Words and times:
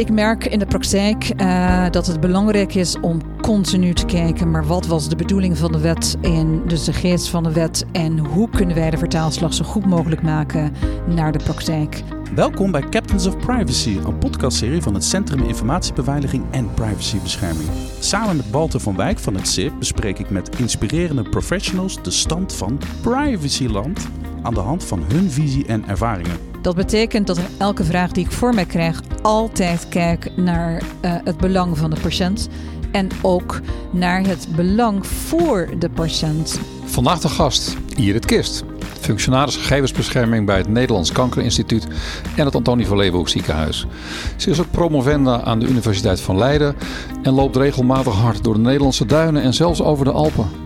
Ik 0.00 0.10
merk 0.10 0.46
in 0.46 0.58
de 0.58 0.66
praktijk 0.66 1.32
uh, 1.36 1.86
dat 1.90 2.06
het 2.06 2.20
belangrijk 2.20 2.74
is 2.74 3.00
om 3.00 3.20
continu 3.40 3.94
te 3.94 4.06
kijken, 4.06 4.50
maar 4.50 4.66
wat 4.66 4.86
was 4.86 5.08
de 5.08 5.16
bedoeling 5.16 5.58
van 5.58 5.72
de 5.72 5.80
wet 5.80 6.16
en 6.22 6.62
dus 6.66 6.84
de 6.84 6.92
geest 6.92 7.28
van 7.28 7.42
de 7.42 7.52
wet 7.52 7.84
en 7.92 8.18
hoe 8.18 8.48
kunnen 8.48 8.74
wij 8.76 8.90
de 8.90 8.98
vertaalslag 8.98 9.54
zo 9.54 9.64
goed 9.64 9.86
mogelijk 9.86 10.22
maken 10.22 10.72
naar 11.06 11.32
de 11.32 11.38
praktijk. 11.44 12.02
Welkom 12.34 12.70
bij 12.70 12.88
Captains 12.88 13.26
of 13.26 13.36
Privacy, 13.38 13.98
een 14.04 14.18
podcastserie 14.18 14.82
van 14.82 14.94
het 14.94 15.04
Centrum 15.04 15.42
Informatiebeveiliging 15.42 16.44
en 16.50 16.74
Privacybescherming. 16.74 17.68
Samen 17.98 18.36
met 18.36 18.50
Walter 18.50 18.80
van 18.80 18.96
Wijk 18.96 19.18
van 19.18 19.34
het 19.34 19.48
CIP 19.48 19.72
bespreek 19.78 20.18
ik 20.18 20.30
met 20.30 20.58
inspirerende 20.58 21.22
professionals 21.22 22.02
de 22.02 22.10
stand 22.10 22.54
van 22.54 22.80
privacyland 23.00 24.08
aan 24.42 24.54
de 24.54 24.60
hand 24.60 24.84
van 24.84 25.02
hun 25.08 25.30
visie 25.30 25.66
en 25.66 25.88
ervaringen. 25.88 26.49
Dat 26.60 26.76
betekent 26.76 27.26
dat 27.26 27.40
elke 27.58 27.84
vraag 27.84 28.12
die 28.12 28.24
ik 28.24 28.32
voor 28.32 28.54
mij 28.54 28.64
krijg 28.66 29.00
altijd 29.22 29.88
kijk 29.88 30.36
naar 30.36 30.82
uh, 31.04 31.14
het 31.24 31.36
belang 31.36 31.78
van 31.78 31.90
de 31.90 32.00
patiënt 32.00 32.48
en 32.92 33.08
ook 33.22 33.60
naar 33.90 34.26
het 34.26 34.48
belang 34.56 35.06
voor 35.06 35.68
de 35.78 35.90
patiënt. 35.90 36.60
Vandaag 36.84 37.20
de 37.20 37.28
gast 37.28 37.76
Irit 37.96 38.26
Kist, 38.26 38.64
functionaris 39.00 39.56
gegevensbescherming 39.56 40.46
bij 40.46 40.56
het 40.56 40.68
Nederlands 40.68 41.12
Kankerinstituut 41.12 41.86
en 42.36 42.44
het 42.44 42.54
Antonie 42.54 42.86
van 42.86 42.96
Leeuwenhoek 42.96 43.28
ziekenhuis. 43.28 43.86
Ze 44.36 44.50
is 44.50 44.60
ook 44.60 44.70
promovenda 44.70 45.42
aan 45.42 45.58
de 45.58 45.66
Universiteit 45.66 46.20
van 46.20 46.38
Leiden 46.38 46.76
en 47.22 47.32
loopt 47.32 47.56
regelmatig 47.56 48.14
hard 48.14 48.44
door 48.44 48.54
de 48.54 48.60
Nederlandse 48.60 49.06
duinen 49.06 49.42
en 49.42 49.54
zelfs 49.54 49.82
over 49.82 50.04
de 50.04 50.12
Alpen. 50.12 50.59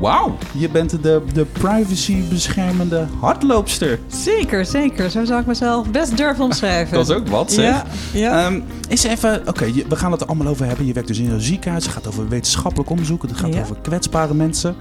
Wauw, 0.00 0.36
je 0.52 0.68
bent 0.68 1.02
de, 1.02 1.22
de 1.32 1.44
privacy-beschermende 1.44 3.06
hardloopster. 3.20 3.98
Zeker, 4.06 4.64
zeker. 4.64 5.10
Zo 5.10 5.24
zou 5.24 5.40
ik 5.40 5.46
mezelf 5.46 5.90
best 5.90 6.16
durven 6.16 6.44
omschrijven. 6.44 6.94
Dat 6.98 7.08
is 7.08 7.14
ook 7.16 7.28
wat, 7.28 7.52
zeg. 7.52 7.64
Ja, 7.64 7.84
ja. 8.12 8.46
Um, 8.46 8.64
eens 8.88 9.02
even, 9.02 9.42
oké, 9.48 9.72
we 9.88 9.96
gaan 9.96 10.12
het 10.12 10.20
er 10.20 10.26
allemaal 10.26 10.46
over 10.46 10.66
hebben. 10.66 10.86
Je 10.86 10.92
werkt 10.92 11.08
dus 11.08 11.18
in 11.18 11.30
een 11.30 11.40
ziekenhuis. 11.40 11.84
Het 11.84 11.92
gaat 11.92 12.06
over 12.06 12.28
wetenschappelijk 12.28 12.90
onderzoek. 12.90 13.22
Het 13.22 13.36
gaat 13.36 13.56
over 13.56 13.76
kwetsbare 13.82 14.34
mensen. 14.34 14.76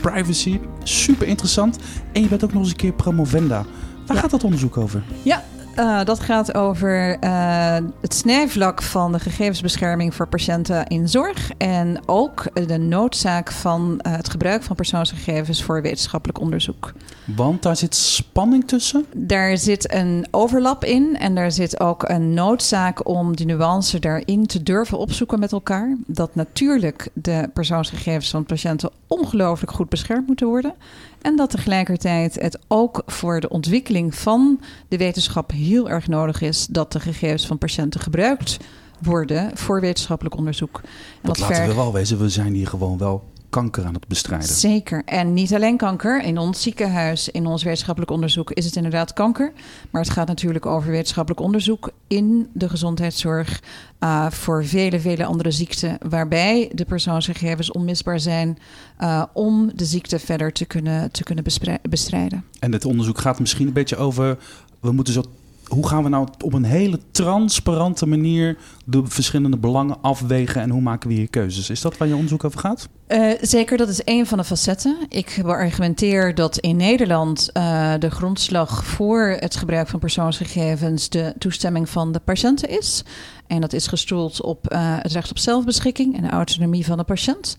Privacy, 0.00 0.60
super 0.82 1.26
interessant. 1.26 1.78
En 2.12 2.22
je 2.22 2.28
bent 2.28 2.44
ook 2.44 2.52
nog 2.52 2.62
eens 2.62 2.70
een 2.70 2.76
keer 2.76 2.92
promovenda. 2.92 3.64
Waar 4.06 4.16
gaat 4.16 4.30
dat 4.30 4.44
onderzoek 4.44 4.76
over? 4.76 5.02
Ja, 5.22 5.44
uh, 5.78 6.04
dat 6.04 6.20
gaat 6.20 6.54
over 6.54 7.16
uh, 7.24 7.76
het 8.00 8.14
snijvlak 8.14 8.82
van 8.82 9.12
de 9.12 9.18
gegevensbescherming 9.18 10.14
voor 10.14 10.28
patiënten 10.28 10.86
in 10.86 11.08
zorg. 11.08 11.50
En 11.58 12.00
ook 12.06 12.66
de 12.66 12.78
noodzaak 12.78 13.52
van 13.52 14.00
uh, 14.06 14.12
het 14.12 14.30
gebruik 14.30 14.62
van 14.62 14.76
persoonsgegevens 14.76 15.62
voor 15.62 15.82
wetenschappelijk 15.82 16.40
onderzoek. 16.40 16.92
Want 17.24 17.62
daar 17.62 17.76
zit 17.76 17.94
spanning 17.94 18.68
tussen? 18.68 19.06
Daar 19.16 19.58
zit 19.58 19.92
een 19.92 20.26
overlap 20.30 20.84
in. 20.84 21.16
En 21.18 21.34
daar 21.34 21.52
zit 21.52 21.80
ook 21.80 22.08
een 22.08 22.34
noodzaak 22.34 23.08
om 23.08 23.36
die 23.36 23.46
nuance 23.46 23.98
daarin 23.98 24.46
te 24.46 24.62
durven 24.62 24.98
opzoeken 24.98 25.38
met 25.38 25.52
elkaar. 25.52 25.96
Dat 26.06 26.34
natuurlijk 26.34 27.08
de 27.12 27.50
persoonsgegevens 27.54 28.30
van 28.30 28.44
patiënten 28.44 28.90
ongelooflijk 29.06 29.72
goed 29.72 29.88
beschermd 29.88 30.26
moeten 30.26 30.46
worden. 30.46 30.74
En 31.22 31.36
dat 31.36 31.50
tegelijkertijd 31.50 32.34
het 32.40 32.58
ook 32.68 33.02
voor 33.06 33.40
de 33.40 33.48
ontwikkeling 33.48 34.14
van 34.14 34.60
de 34.88 34.96
wetenschap 34.96 35.50
heel 35.50 35.90
erg 35.90 36.08
nodig 36.08 36.40
is 36.40 36.66
dat 36.66 36.92
de 36.92 37.00
gegevens 37.00 37.46
van 37.46 37.58
patiënten 37.58 38.00
gebruikt 38.00 38.56
worden 39.02 39.50
voor 39.54 39.80
wetenschappelijk 39.80 40.36
onderzoek. 40.36 40.80
En 41.22 41.30
laten 41.38 41.66
we 41.66 41.74
wel 41.74 41.92
wezen, 41.92 42.18
we 42.18 42.28
zijn 42.28 42.54
hier 42.54 42.66
gewoon 42.66 42.98
wel 42.98 43.24
kanker 43.56 43.84
aan 43.84 43.94
het 43.94 44.08
bestrijden. 44.08 44.48
Zeker. 44.48 45.02
En 45.04 45.32
niet 45.32 45.54
alleen 45.54 45.76
kanker. 45.76 46.22
In 46.22 46.38
ons 46.38 46.62
ziekenhuis, 46.62 47.28
in 47.28 47.46
ons 47.46 47.62
wetenschappelijk 47.62 48.12
onderzoek 48.12 48.50
is 48.50 48.64
het 48.64 48.76
inderdaad 48.76 49.12
kanker. 49.12 49.52
Maar 49.90 50.02
het 50.02 50.10
gaat 50.10 50.26
natuurlijk 50.26 50.66
over 50.66 50.90
wetenschappelijk 50.90 51.42
onderzoek 51.42 51.90
in 52.06 52.48
de 52.52 52.68
gezondheidszorg. 52.68 53.62
Uh, 54.00 54.30
voor 54.30 54.64
vele, 54.64 55.00
vele 55.00 55.24
andere 55.24 55.50
ziekten. 55.50 55.98
Waarbij 56.08 56.70
de 56.72 56.84
persoonsgegevens 56.84 57.72
onmisbaar 57.72 58.20
zijn 58.20 58.58
uh, 59.00 59.22
om 59.32 59.70
de 59.74 59.84
ziekte 59.84 60.18
verder 60.18 60.52
te 60.52 60.64
kunnen, 60.64 61.10
te 61.10 61.22
kunnen 61.22 61.44
bestrijden. 61.90 62.44
En 62.58 62.70
dit 62.70 62.84
onderzoek 62.84 63.18
gaat 63.18 63.40
misschien 63.40 63.66
een 63.66 63.72
beetje 63.72 63.96
over. 63.96 64.38
We 64.80 64.92
moeten 64.92 65.14
zo 65.14 65.22
hoe 65.68 65.88
gaan 65.88 66.02
we 66.02 66.08
nou 66.08 66.28
op 66.44 66.52
een 66.52 66.64
hele 66.64 66.98
transparante 67.10 68.06
manier 68.06 68.56
de 68.84 69.02
verschillende 69.04 69.56
belangen 69.56 69.96
afwegen 70.00 70.60
en 70.60 70.70
hoe 70.70 70.80
maken 70.80 71.08
we 71.08 71.14
hier 71.14 71.30
keuzes? 71.30 71.70
Is 71.70 71.80
dat 71.80 71.96
waar 71.96 72.08
je 72.08 72.14
onderzoek 72.14 72.44
over 72.44 72.60
gaat? 72.60 72.88
Uh, 73.08 73.32
zeker, 73.40 73.76
dat 73.76 73.88
is 73.88 74.00
een 74.04 74.26
van 74.26 74.38
de 74.38 74.44
facetten. 74.44 74.96
Ik 75.08 75.40
argumenteer 75.44 76.34
dat 76.34 76.58
in 76.58 76.76
Nederland 76.76 77.50
uh, 77.52 77.94
de 77.98 78.10
grondslag 78.10 78.84
voor 78.84 79.36
het 79.40 79.56
gebruik 79.56 79.88
van 79.88 79.98
persoonsgegevens 79.98 81.08
de 81.08 81.34
toestemming 81.38 81.88
van 81.88 82.12
de 82.12 82.20
patiënten 82.20 82.68
is. 82.68 83.04
En 83.46 83.60
dat 83.60 83.72
is 83.72 83.86
gestoeld 83.86 84.42
op 84.42 84.72
uh, 84.72 84.78
het 85.02 85.12
recht 85.12 85.30
op 85.30 85.38
zelfbeschikking 85.38 86.16
en 86.16 86.22
de 86.22 86.28
autonomie 86.28 86.86
van 86.86 86.96
de 86.96 87.04
patiënt. 87.04 87.56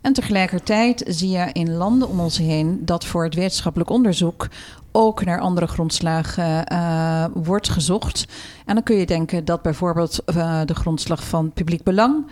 En 0.00 0.12
tegelijkertijd 0.12 1.04
zie 1.06 1.30
je 1.30 1.50
in 1.52 1.74
landen 1.74 2.08
om 2.08 2.20
ons 2.20 2.38
heen 2.38 2.80
dat 2.84 3.04
voor 3.04 3.24
het 3.24 3.34
wetenschappelijk 3.34 3.90
onderzoek 3.90 4.48
ook 4.96 5.24
naar 5.24 5.40
andere 5.40 5.66
grondslagen 5.66 6.72
uh, 6.72 7.24
wordt 7.32 7.68
gezocht. 7.68 8.24
En 8.66 8.74
dan 8.74 8.82
kun 8.82 8.96
je 8.96 9.06
denken 9.06 9.44
dat 9.44 9.62
bijvoorbeeld 9.62 10.22
uh, 10.26 10.60
de 10.64 10.74
grondslag 10.74 11.24
van 11.24 11.52
publiek 11.52 11.82
belang 11.82 12.26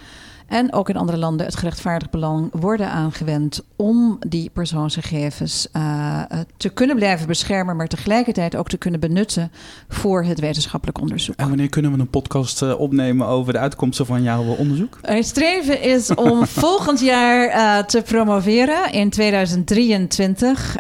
en 0.53 0.73
ook 0.73 0.89
in 0.89 0.97
andere 0.97 1.19
landen 1.19 1.47
het 1.47 1.57
gerechtvaardigd 1.57 2.11
belang 2.11 2.51
worden 2.53 2.91
aangewend 2.91 3.65
om 3.77 4.17
die 4.29 4.51
persoonsgegevens 4.51 5.69
uh, 5.77 6.23
te 6.57 6.69
kunnen 6.69 6.97
blijven 6.97 7.27
beschermen, 7.27 7.77
maar 7.77 7.89
tegelijkertijd 7.89 8.57
ook 8.57 8.69
te 8.69 8.77
kunnen 8.77 9.01
benutten 9.01 9.53
voor 9.89 10.25
het 10.25 10.41
wetenschappelijk 10.41 11.01
onderzoek. 11.01 11.35
En 11.37 11.49
wanneer 11.49 11.69
kunnen 11.69 11.93
we 11.93 11.99
een 11.99 12.11
podcast 12.11 12.63
uh, 12.63 12.81
opnemen 12.81 13.27
over 13.27 13.53
de 13.53 13.59
uitkomsten 13.59 14.07
van 14.07 14.23
jouw 14.23 14.43
onderzoek? 14.43 14.99
Het 15.03 15.27
streven 15.27 15.83
is 15.83 16.15
om 16.15 16.47
volgend 16.65 17.01
jaar 17.01 17.47
uh, 17.49 17.79
te 17.85 18.03
promoveren 18.03 18.93
in 18.93 19.11
2023, 19.11 20.77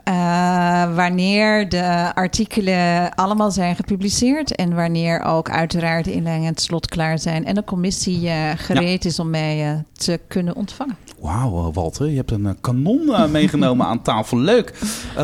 wanneer 0.94 1.68
de 1.68 2.14
artikelen 2.14 3.14
allemaal 3.14 3.50
zijn 3.50 3.76
gepubliceerd 3.76 4.54
en 4.54 4.74
wanneer 4.74 5.20
ook 5.20 5.50
uiteraard 5.50 6.04
de 6.04 6.12
inleiding 6.12 6.46
en 6.46 6.52
het 6.52 6.62
slot 6.62 6.86
klaar 6.86 7.18
zijn 7.18 7.44
en 7.44 7.54
de 7.54 7.64
commissie 7.64 8.30
gereed 8.56 9.02
ja. 9.02 9.08
is 9.08 9.18
om 9.18 9.30
mij 9.30 9.61
te 9.92 10.20
kunnen 10.28 10.54
ontvangen. 10.54 10.96
Wauw, 11.20 11.68
eh, 11.68 11.74
Walter, 11.74 12.08
je 12.08 12.16
hebt 12.16 12.30
een 12.30 12.46
eh, 12.46 12.52
kanon 12.60 13.14
eh, 13.14 13.26
meegenomen 13.26 13.86
aan 13.86 14.02
tafel. 14.02 14.38
Leuk. 14.38 14.74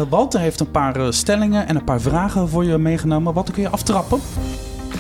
Walter 0.09 0.41
heeft 0.41 0.61
een 0.61 0.71
paar 0.71 1.13
stellingen 1.13 1.67
en 1.67 1.77
een 1.77 1.85
paar 1.85 2.01
vragen 2.01 2.49
voor 2.49 2.65
je 2.65 2.79
meegenomen. 2.79 3.35
Wat 3.35 3.51
kun 3.51 3.63
je 3.63 3.69
aftrappen? 3.69 4.21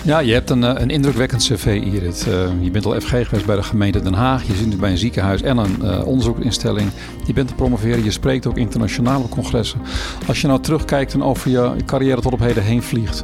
Ja, 0.04 0.18
je 0.18 0.32
hebt 0.32 0.50
een, 0.50 0.62
een 0.62 0.90
indrukwekkend 0.90 1.42
cv, 1.42 1.80
Irit. 1.84 2.26
Uh, 2.28 2.34
je 2.60 2.70
bent 2.70 2.86
al 2.86 3.00
FG 3.00 3.08
geweest 3.08 3.46
bij 3.46 3.56
de 3.56 3.62
gemeente 3.62 4.02
Den 4.02 4.14
Haag. 4.14 4.46
Je 4.46 4.54
zit 4.54 4.66
nu 4.66 4.76
bij 4.76 4.90
een 4.90 4.98
ziekenhuis 4.98 5.42
en 5.42 5.56
een 5.56 5.78
uh, 5.82 6.06
onderzoekinstelling. 6.06 6.90
Je 7.26 7.32
bent 7.32 7.48
te 7.48 7.54
promoveren. 7.54 8.04
Je 8.04 8.10
spreekt 8.10 8.46
ook 8.46 8.56
internationale 8.56 9.28
congressen. 9.28 9.80
Als 10.26 10.40
je 10.40 10.46
nou 10.46 10.60
terugkijkt 10.60 11.14
en 11.14 11.22
over 11.22 11.50
je 11.50 11.72
carrière 11.86 12.20
tot 12.20 12.32
op 12.32 12.40
heden 12.40 12.62
heen 12.62 12.82
vliegt. 12.82 13.22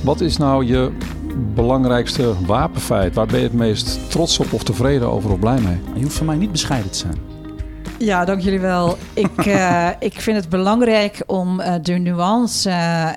Wat 0.00 0.20
is 0.20 0.36
nou 0.36 0.64
je 0.64 0.90
belangrijkste 1.54 2.34
wapenfeit? 2.46 3.14
Waar 3.14 3.26
ben 3.26 3.38
je 3.38 3.44
het 3.44 3.54
meest 3.54 4.10
trots 4.10 4.38
op 4.38 4.52
of 4.52 4.62
tevreden 4.62 5.10
over 5.10 5.30
of 5.30 5.38
blij 5.38 5.60
mee? 5.60 5.78
Je 5.94 6.02
hoeft 6.02 6.16
van 6.16 6.26
mij 6.26 6.36
niet 6.36 6.52
bescheiden 6.52 6.90
te 6.90 6.98
zijn. 6.98 7.39
Ja, 8.02 8.24
dank 8.24 8.40
jullie 8.40 8.60
wel. 8.60 8.96
Ik, 9.14 9.46
uh, 9.46 9.88
ik 9.98 10.20
vind 10.20 10.36
het 10.36 10.48
belangrijk 10.48 11.22
om 11.26 11.60
uh, 11.60 11.74
de 11.82 11.92
nuance 11.92 12.70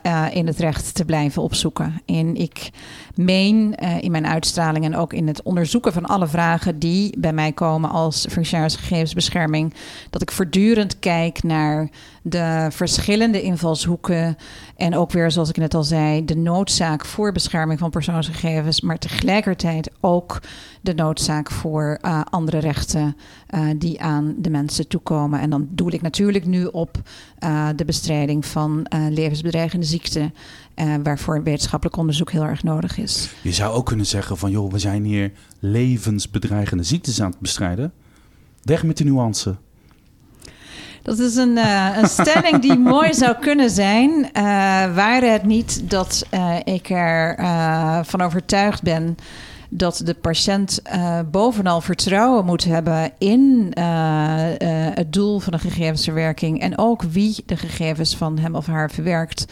uh, 0.06 0.26
in 0.32 0.48
het 0.48 0.60
recht 0.60 0.96
te 0.96 1.06
blijven 1.06 1.42
opzoeken. 1.42 2.02
En 2.06 2.36
ik 2.36 2.70
meen 3.16 3.76
in 3.76 4.12
mijn 4.12 4.28
uitstraling 4.28 4.86
en 4.86 4.96
ook 4.96 5.14
in 5.14 5.28
het 5.28 5.42
onderzoeken 5.42 5.94
van 5.94 6.06
alle 6.06 6.28
vragen 6.28 6.80
die 6.80 7.20
bij 7.20 7.34
mij 7.34 7.52
komen 7.52 7.90
als 7.90 8.26
functionaris 8.30 8.76
gegevensbescherming, 8.76 9.74
dat 10.10 10.22
ik 10.22 10.32
voortdurend 10.32 11.00
kijk 11.00 11.44
naar 11.44 11.90
de 12.22 12.68
verschillende 12.72 13.42
invalshoeken 13.42 14.38
en 14.76 14.96
ook 14.96 15.12
weer, 15.12 15.32
zoals 15.32 15.50
ik 15.50 15.58
net 15.58 15.74
al 15.74 15.84
zei, 15.84 16.26
de 16.26 16.36
noodzaak 16.36 17.06
voor 17.06 17.32
bescherming 17.32 17.80
van 17.80 17.90
persoonsgegevens, 17.90 18.82
maar 18.82 18.98
tegelijkertijd 18.98 19.92
ook 20.00 20.42
de 20.82 20.94
noodzaak 20.94 21.52
voor 21.52 22.00
uh, 22.02 22.22
andere 22.30 22.58
rechten 22.58 23.16
uh, 23.50 23.66
die 23.78 24.02
aan 24.02 24.36
de 24.38 24.50
mensen 24.50 24.88
toekomen. 24.88 25.40
En 25.40 25.50
dan 25.50 25.68
doe 25.72 25.92
ik 25.92 26.02
natuurlijk 26.02 26.46
nu 26.46 26.66
op 26.66 27.02
de 27.76 27.86
bestrijding 27.86 28.46
van 28.46 28.86
levensbedreigende 29.10 29.86
ziekten, 29.86 30.34
waarvoor 31.04 31.44
wetenschappelijk 31.44 31.98
onderzoek 31.98 32.32
heel 32.32 32.44
erg 32.44 32.64
nodig 32.64 32.98
is. 32.98 33.03
Je 33.42 33.54
zou 33.54 33.74
ook 33.74 33.86
kunnen 33.86 34.06
zeggen 34.06 34.38
van, 34.38 34.52
joh, 34.52 34.72
we 34.72 34.80
zijn 34.80 35.04
hier 35.04 35.32
levensbedreigende 35.60 36.84
ziektes 36.84 37.22
aan 37.22 37.32
het 37.32 37.40
bestrijden. 37.40 37.94
Weg 38.62 38.84
met 38.84 38.98
de 38.98 39.04
nuance. 39.04 39.56
Dat 41.04 41.20
is 41.20 41.36
een, 41.36 41.58
uh, 41.58 41.98
een 41.98 42.08
stelling 42.08 42.62
die 42.62 42.78
mooi 42.96 43.14
zou 43.14 43.36
kunnen 43.40 43.70
zijn. 43.70 44.10
Uh, 44.10 44.34
waren 44.96 45.32
het 45.32 45.44
niet 45.44 45.90
dat 45.90 46.26
uh, 46.34 46.56
ik 46.64 46.90
er 46.90 47.36
van 48.06 48.22
overtuigd 48.22 48.82
ben 48.82 49.16
dat 49.70 50.02
de 50.06 50.14
patiënt 50.14 50.82
bovenal 51.32 51.82
vertrouwen 51.82 52.46
moet 52.46 52.64
hebben 52.64 53.12
in 53.18 53.72
het 54.94 55.14
doel 55.14 55.40
van 55.40 55.52
de 55.52 55.60
gegevensverwerking 55.60 56.62
en 56.62 56.78
ook 56.78 57.02
wie 57.02 57.44
de 57.46 57.58
gegevens 57.58 58.16
van 58.16 58.38
hem 58.38 58.56
of 58.56 58.66
haar 58.66 58.92
verwerkt. 58.92 59.46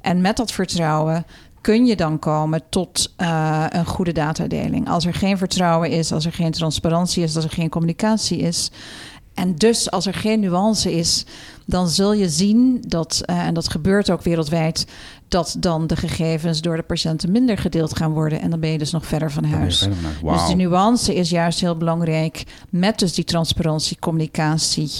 En 0.00 0.20
met 0.20 0.36
dat 0.36 0.52
vertrouwen 0.52 1.24
kun 1.66 1.86
je 1.86 1.96
dan 1.96 2.18
komen 2.18 2.62
tot 2.68 3.12
uh, 3.18 3.64
een 3.68 3.86
goede 3.86 4.12
datadeling. 4.12 4.88
Als 4.88 5.06
er 5.06 5.14
geen 5.14 5.38
vertrouwen 5.38 5.90
is, 5.90 6.12
als 6.12 6.26
er 6.26 6.32
geen 6.32 6.50
transparantie 6.50 7.22
is, 7.22 7.36
als 7.36 7.44
er 7.44 7.50
geen 7.50 7.68
communicatie 7.68 8.38
is. 8.38 8.70
En 9.34 9.54
dus 9.54 9.90
als 9.90 10.06
er 10.06 10.14
geen 10.14 10.40
nuance 10.40 10.92
is, 10.92 11.24
dan 11.64 11.88
zul 11.88 12.12
je 12.12 12.28
zien 12.28 12.84
dat, 12.88 13.22
uh, 13.26 13.46
en 13.46 13.54
dat 13.54 13.70
gebeurt 13.70 14.10
ook 14.10 14.22
wereldwijd, 14.22 14.86
dat 15.28 15.56
dan 15.58 15.86
de 15.86 15.96
gegevens 15.96 16.60
door 16.60 16.76
de 16.76 16.82
patiënten 16.82 17.32
minder 17.32 17.58
gedeeld 17.58 17.96
gaan 17.96 18.12
worden. 18.12 18.40
En 18.40 18.50
dan 18.50 18.60
ben 18.60 18.70
je 18.70 18.78
dus 18.78 18.90
nog 18.90 19.06
verder 19.06 19.32
van 19.32 19.44
huis. 19.44 19.78
Verder 19.78 19.96
van 19.96 20.04
huis. 20.04 20.20
Wauw. 20.20 20.34
Dus 20.34 20.46
de 20.46 20.54
nuance 20.54 21.14
is 21.14 21.30
juist 21.30 21.60
heel 21.60 21.76
belangrijk. 21.76 22.44
Met 22.70 22.98
dus 22.98 23.14
die 23.14 23.24
transparantie, 23.24 23.98
communicatie. 24.00 24.90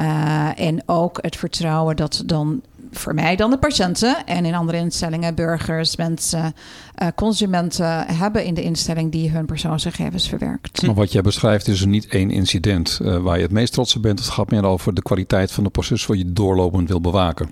Uh, 0.00 0.60
en 0.60 0.82
ook 0.86 1.18
het 1.20 1.36
vertrouwen 1.36 1.96
dat 1.96 2.22
dan 2.26 2.62
voor 2.96 3.14
mij 3.14 3.36
dan 3.36 3.50
de 3.50 3.58
patiënten 3.58 4.26
en 4.26 4.44
in 4.44 4.54
andere 4.54 4.78
instellingen 4.78 5.34
burgers, 5.34 5.96
mensen, 5.96 6.54
uh, 7.02 7.08
consumenten 7.14 8.06
hebben 8.06 8.44
in 8.44 8.54
de 8.54 8.62
instelling 8.62 9.12
die 9.12 9.30
hun 9.30 9.46
persoonsgegevens 9.46 10.28
verwerkt. 10.28 10.82
Maar 10.82 10.94
wat 10.94 11.12
jij 11.12 11.22
beschrijft 11.22 11.68
is 11.68 11.80
er 11.80 11.88
niet 11.88 12.06
één 12.06 12.30
incident 12.30 12.98
uh, 13.02 13.16
waar 13.16 13.36
je 13.36 13.42
het 13.42 13.52
meest 13.52 13.72
trots 13.72 13.96
op 13.96 14.02
bent. 14.02 14.18
Het 14.18 14.28
gaat 14.28 14.50
meer 14.50 14.64
over 14.64 14.94
de 14.94 15.02
kwaliteit 15.02 15.52
van 15.52 15.64
het 15.64 15.72
proces 15.72 16.06
wat 16.06 16.18
je 16.18 16.32
doorlopend 16.32 16.88
wil 16.88 17.00
bewaken. 17.00 17.50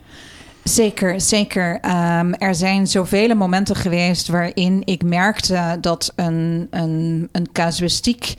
Zeker, 0.65 1.21
zeker. 1.21 1.75
Um, 1.75 2.35
er 2.35 2.55
zijn 2.55 2.87
zoveel 2.87 3.35
momenten 3.35 3.77
geweest 3.77 4.29
waarin 4.29 4.83
ik 4.85 5.03
merkte 5.03 5.79
dat 5.81 6.12
een, 6.17 6.67
een, 6.71 7.29
een 7.33 7.53
casuïstiek 7.53 8.35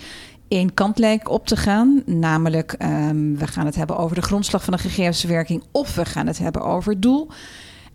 één 0.54 0.74
kant 0.74 0.98
lijkt 0.98 1.28
op 1.28 1.48
te 1.48 1.56
gaan. 1.56 2.04
Namelijk, 2.06 2.76
um, 2.80 3.38
we 3.38 3.48
gaan 3.48 3.66
het 3.66 3.76
hebben 3.76 3.98
over 3.98 4.16
de 4.16 4.22
grondslag 4.22 4.64
van 4.64 4.74
de 4.74 4.80
gegevensverwerking 4.80 5.64
of 5.72 5.96
we 5.96 6.06
gaan 6.06 6.28
het 6.28 6.38
hebben 6.38 6.62
over 6.62 6.92
het 6.92 7.02
doel. 7.02 7.28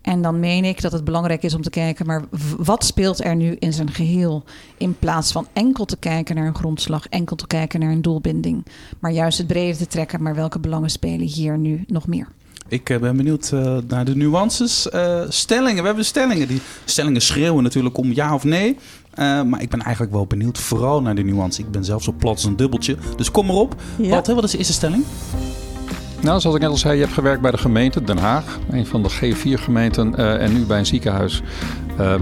En 0.01 0.21
dan 0.21 0.39
meen 0.39 0.65
ik 0.65 0.81
dat 0.81 0.91
het 0.91 1.03
belangrijk 1.03 1.43
is 1.43 1.53
om 1.53 1.61
te 1.61 1.69
kijken, 1.69 2.05
maar 2.05 2.23
wat 2.57 2.85
speelt 2.85 3.23
er 3.23 3.35
nu 3.35 3.55
in 3.59 3.73
zijn 3.73 3.91
geheel? 3.91 4.43
In 4.77 4.95
plaats 4.99 5.31
van 5.31 5.47
enkel 5.53 5.85
te 5.85 5.97
kijken 5.97 6.35
naar 6.35 6.47
een 6.47 6.55
grondslag, 6.55 7.07
enkel 7.07 7.35
te 7.35 7.47
kijken 7.47 7.79
naar 7.79 7.91
een 7.91 8.01
doelbinding. 8.01 8.65
Maar 8.99 9.11
juist 9.11 9.37
het 9.37 9.47
breder 9.47 9.77
te 9.77 9.87
trekken, 9.87 10.23
maar 10.23 10.35
welke 10.35 10.59
belangen 10.59 10.89
spelen 10.89 11.27
hier 11.27 11.57
nu 11.57 11.83
nog 11.87 12.07
meer? 12.07 12.27
Ik 12.67 12.83
ben 12.83 13.17
benieuwd 13.17 13.51
uh, 13.53 13.77
naar 13.87 14.05
de 14.05 14.15
nuances. 14.15 14.87
Uh, 14.93 15.21
stellingen, 15.29 15.81
we 15.81 15.87
hebben 15.87 16.05
stellingen. 16.05 16.47
Die 16.47 16.61
stellingen 16.85 17.21
schreeuwen 17.21 17.63
natuurlijk 17.63 17.97
om 17.97 18.13
ja 18.13 18.33
of 18.33 18.43
nee. 18.43 18.77
Uh, 19.19 19.41
maar 19.41 19.61
ik 19.61 19.69
ben 19.69 19.81
eigenlijk 19.81 20.13
wel 20.13 20.25
benieuwd, 20.25 20.57
vooral 20.57 21.01
naar 21.01 21.15
de 21.15 21.23
nuance. 21.23 21.61
Ik 21.61 21.71
ben 21.71 21.85
zelf 21.85 22.03
zo 22.03 22.13
plat 22.17 22.33
als 22.33 22.43
een 22.43 22.55
dubbeltje. 22.55 22.97
Dus 23.15 23.31
kom 23.31 23.45
maar 23.45 23.55
op. 23.55 23.75
Ja. 23.95 24.09
Wat, 24.09 24.27
wat 24.27 24.43
is 24.43 24.51
de 24.51 24.57
eerste 24.57 24.73
stelling? 24.73 25.03
Nou, 26.21 26.39
zoals 26.39 26.55
ik 26.55 26.61
net 26.61 26.71
al 26.71 26.77
zei, 26.77 26.93
je 26.93 27.01
hebt 27.01 27.13
gewerkt 27.13 27.41
bij 27.41 27.51
de 27.51 27.57
gemeente 27.57 28.03
Den 28.03 28.17
Haag, 28.17 28.59
een 28.69 28.85
van 28.85 29.03
de 29.03 29.09
G4-gemeenten, 29.09 30.13
uh, 30.17 30.41
en 30.41 30.53
nu 30.53 30.65
bij 30.65 30.79
een 30.79 30.85
ziekenhuis. 30.85 31.41
Uh, 31.99 32.15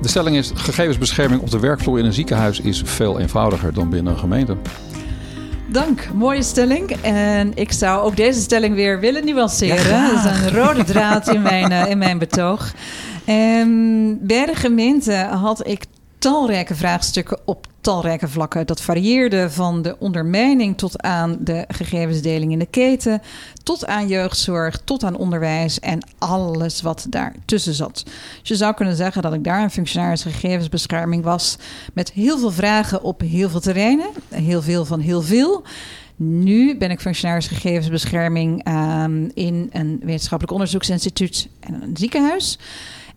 de 0.00 0.08
stelling 0.08 0.36
is: 0.36 0.50
gegevensbescherming 0.54 1.40
op 1.40 1.50
de 1.50 1.60
werkvloer 1.60 1.98
in 1.98 2.04
een 2.04 2.12
ziekenhuis 2.12 2.60
is 2.60 2.82
veel 2.84 3.18
eenvoudiger 3.18 3.72
dan 3.74 3.90
binnen 3.90 4.12
een 4.12 4.18
gemeente. 4.18 4.56
Dank, 5.68 6.08
mooie 6.14 6.42
stelling. 6.42 6.90
En 7.02 7.52
ik 7.54 7.72
zou 7.72 8.02
ook 8.02 8.16
deze 8.16 8.40
stelling 8.40 8.74
weer 8.74 9.00
willen 9.00 9.24
nuanceren. 9.24 9.88
Ja. 9.88 10.10
Dat 10.10 10.24
is 10.24 10.40
een 10.40 10.50
rode 10.50 10.84
draad 10.84 11.28
in 11.28 11.42
mijn, 11.42 11.88
in 11.88 11.98
mijn 11.98 12.18
betoog. 12.18 12.72
En 13.24 14.18
bij 14.20 14.46
de 14.46 14.54
gemeente 14.54 15.14
had 15.14 15.66
ik 15.66 15.84
talrijke 16.22 16.74
vraagstukken 16.74 17.38
op 17.44 17.66
talrijke 17.80 18.28
vlakken. 18.28 18.66
Dat 18.66 18.80
varieerde 18.80 19.50
van 19.50 19.82
de 19.82 19.96
ondermijning 19.98 20.78
tot 20.78 21.02
aan 21.02 21.36
de 21.40 21.64
gegevensdeling 21.68 22.52
in 22.52 22.58
de 22.58 22.66
keten, 22.66 23.22
tot 23.62 23.86
aan 23.86 24.08
jeugdzorg, 24.08 24.80
tot 24.84 25.04
aan 25.04 25.16
onderwijs 25.16 25.80
en 25.80 26.06
alles 26.18 26.82
wat 26.82 27.06
daartussen 27.08 27.74
zat. 27.74 28.02
Dus 28.40 28.48
je 28.48 28.56
zou 28.56 28.74
kunnen 28.74 28.96
zeggen 28.96 29.22
dat 29.22 29.34
ik 29.34 29.44
daar 29.44 29.62
een 29.62 29.70
functionaris 29.70 30.22
gegevensbescherming 30.22 31.24
was 31.24 31.56
met 31.92 32.12
heel 32.12 32.38
veel 32.38 32.52
vragen 32.52 33.02
op 33.02 33.20
heel 33.20 33.48
veel 33.48 33.60
terreinen, 33.60 34.08
heel 34.28 34.62
veel 34.62 34.84
van 34.84 35.00
heel 35.00 35.22
veel. 35.22 35.62
Nu 36.16 36.76
ben 36.76 36.90
ik 36.90 37.00
functionaris 37.00 37.46
gegevensbescherming 37.46 38.68
um, 38.68 39.30
in 39.34 39.70
een 39.72 40.00
wetenschappelijk 40.02 40.52
onderzoeksinstituut 40.52 41.48
en 41.60 41.82
een 41.82 41.96
ziekenhuis. 41.96 42.58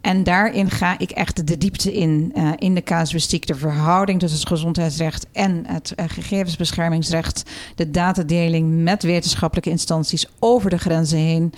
En 0.05 0.23
daarin 0.23 0.69
ga 0.69 0.99
ik 0.99 1.11
echt 1.11 1.47
de 1.47 1.57
diepte 1.57 1.93
in, 1.93 2.31
uh, 2.35 2.51
in 2.57 2.75
de 2.75 2.83
casuïstiek, 2.83 3.47
de 3.47 3.55
verhouding 3.55 4.19
tussen 4.19 4.39
het 4.39 4.47
gezondheidsrecht 4.47 5.27
en 5.31 5.63
het 5.67 5.93
uh, 5.95 6.05
gegevensbeschermingsrecht, 6.07 7.43
de 7.75 7.91
datadeling 7.91 8.83
met 8.83 9.03
wetenschappelijke 9.03 9.69
instanties 9.69 10.27
over 10.39 10.69
de 10.69 10.77
grenzen 10.77 11.17
heen. 11.17 11.53